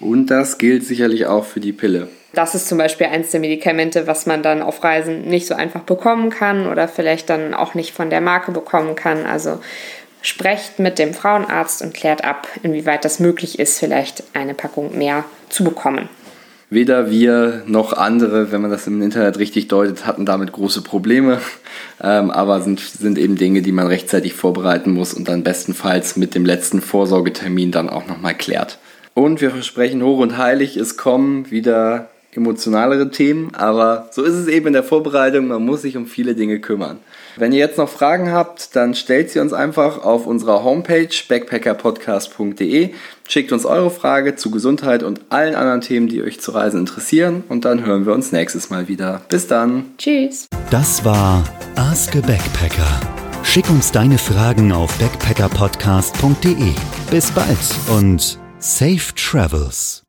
Und 0.00 0.26
das 0.26 0.58
gilt 0.58 0.84
sicherlich 0.84 1.26
auch 1.26 1.44
für 1.44 1.60
die 1.60 1.72
Pille. 1.72 2.08
Das 2.32 2.54
ist 2.54 2.68
zum 2.68 2.78
Beispiel 2.78 3.08
eins 3.08 3.32
der 3.32 3.40
Medikamente, 3.40 4.06
was 4.06 4.24
man 4.26 4.42
dann 4.42 4.62
auf 4.62 4.82
Reisen 4.84 5.22
nicht 5.22 5.46
so 5.46 5.54
einfach 5.54 5.82
bekommen 5.82 6.30
kann 6.30 6.68
oder 6.68 6.86
vielleicht 6.88 7.28
dann 7.28 7.54
auch 7.54 7.74
nicht 7.74 7.92
von 7.92 8.08
der 8.08 8.20
Marke 8.20 8.52
bekommen 8.52 8.94
kann. 8.94 9.26
Also 9.26 9.60
sprecht 10.22 10.78
mit 10.78 10.98
dem 10.98 11.12
Frauenarzt 11.12 11.82
und 11.82 11.94
klärt 11.94 12.24
ab, 12.24 12.46
inwieweit 12.62 13.04
das 13.04 13.20
möglich 13.20 13.58
ist, 13.58 13.78
vielleicht 13.78 14.22
eine 14.32 14.54
Packung 14.54 14.96
mehr 14.96 15.24
zu 15.48 15.64
bekommen. 15.64 16.08
Weder 16.72 17.10
wir 17.10 17.64
noch 17.66 17.92
andere, 17.92 18.52
wenn 18.52 18.60
man 18.60 18.70
das 18.70 18.86
im 18.86 19.02
Internet 19.02 19.38
richtig 19.38 19.66
deutet, 19.66 20.06
hatten 20.06 20.24
damit 20.24 20.52
große 20.52 20.82
Probleme. 20.82 21.40
Ähm, 22.00 22.30
aber 22.30 22.60
sind, 22.60 22.78
sind 22.78 23.18
eben 23.18 23.36
Dinge, 23.36 23.60
die 23.60 23.72
man 23.72 23.88
rechtzeitig 23.88 24.34
vorbereiten 24.34 24.92
muss 24.92 25.12
und 25.12 25.28
dann 25.28 25.42
bestenfalls 25.42 26.16
mit 26.16 26.36
dem 26.36 26.46
letzten 26.46 26.80
Vorsorgetermin 26.80 27.72
dann 27.72 27.90
auch 27.90 28.06
nochmal 28.06 28.34
klärt. 28.34 28.78
Und 29.14 29.40
wir 29.40 29.50
versprechen 29.50 30.02
hoch 30.02 30.18
und 30.18 30.38
heilig, 30.38 30.76
es 30.76 30.96
kommen 30.96 31.50
wieder 31.50 32.08
emotionalere 32.32 33.10
Themen, 33.10 33.54
aber 33.54 34.08
so 34.12 34.22
ist 34.22 34.34
es 34.34 34.46
eben 34.46 34.68
in 34.68 34.72
der 34.72 34.84
Vorbereitung, 34.84 35.48
man 35.48 35.64
muss 35.64 35.82
sich 35.82 35.96
um 35.96 36.06
viele 36.06 36.34
Dinge 36.34 36.60
kümmern. 36.60 36.98
Wenn 37.36 37.52
ihr 37.52 37.58
jetzt 37.58 37.78
noch 37.78 37.88
Fragen 37.88 38.32
habt, 38.32 38.76
dann 38.76 38.94
stellt 38.94 39.30
sie 39.30 39.40
uns 39.40 39.52
einfach 39.52 40.04
auf 40.04 40.26
unserer 40.26 40.62
Homepage 40.62 41.08
backpackerpodcast.de, 41.28 42.90
schickt 43.28 43.52
uns 43.52 43.66
eure 43.66 43.90
Frage 43.90 44.36
zu 44.36 44.50
Gesundheit 44.50 45.02
und 45.02 45.20
allen 45.30 45.54
anderen 45.54 45.80
Themen, 45.80 46.08
die 46.08 46.22
euch 46.22 46.40
zu 46.40 46.52
Reisen 46.52 46.80
interessieren 46.80 47.44
und 47.48 47.64
dann 47.64 47.84
hören 47.84 48.06
wir 48.06 48.12
uns 48.12 48.32
nächstes 48.32 48.70
Mal 48.70 48.88
wieder. 48.88 49.22
Bis 49.28 49.46
dann. 49.46 49.86
Tschüss. 49.98 50.46
Das 50.70 51.04
war 51.04 51.44
Ask 51.76 52.14
a 52.14 52.20
Backpacker. 52.20 53.00
Schick 53.42 53.68
uns 53.70 53.90
deine 53.90 54.18
Fragen 54.18 54.70
auf 54.70 54.96
backpackerpodcast.de. 54.98 56.74
Bis 57.10 57.30
bald 57.32 57.58
und 57.96 58.39
safe 58.60 59.14
travels. 59.14 59.99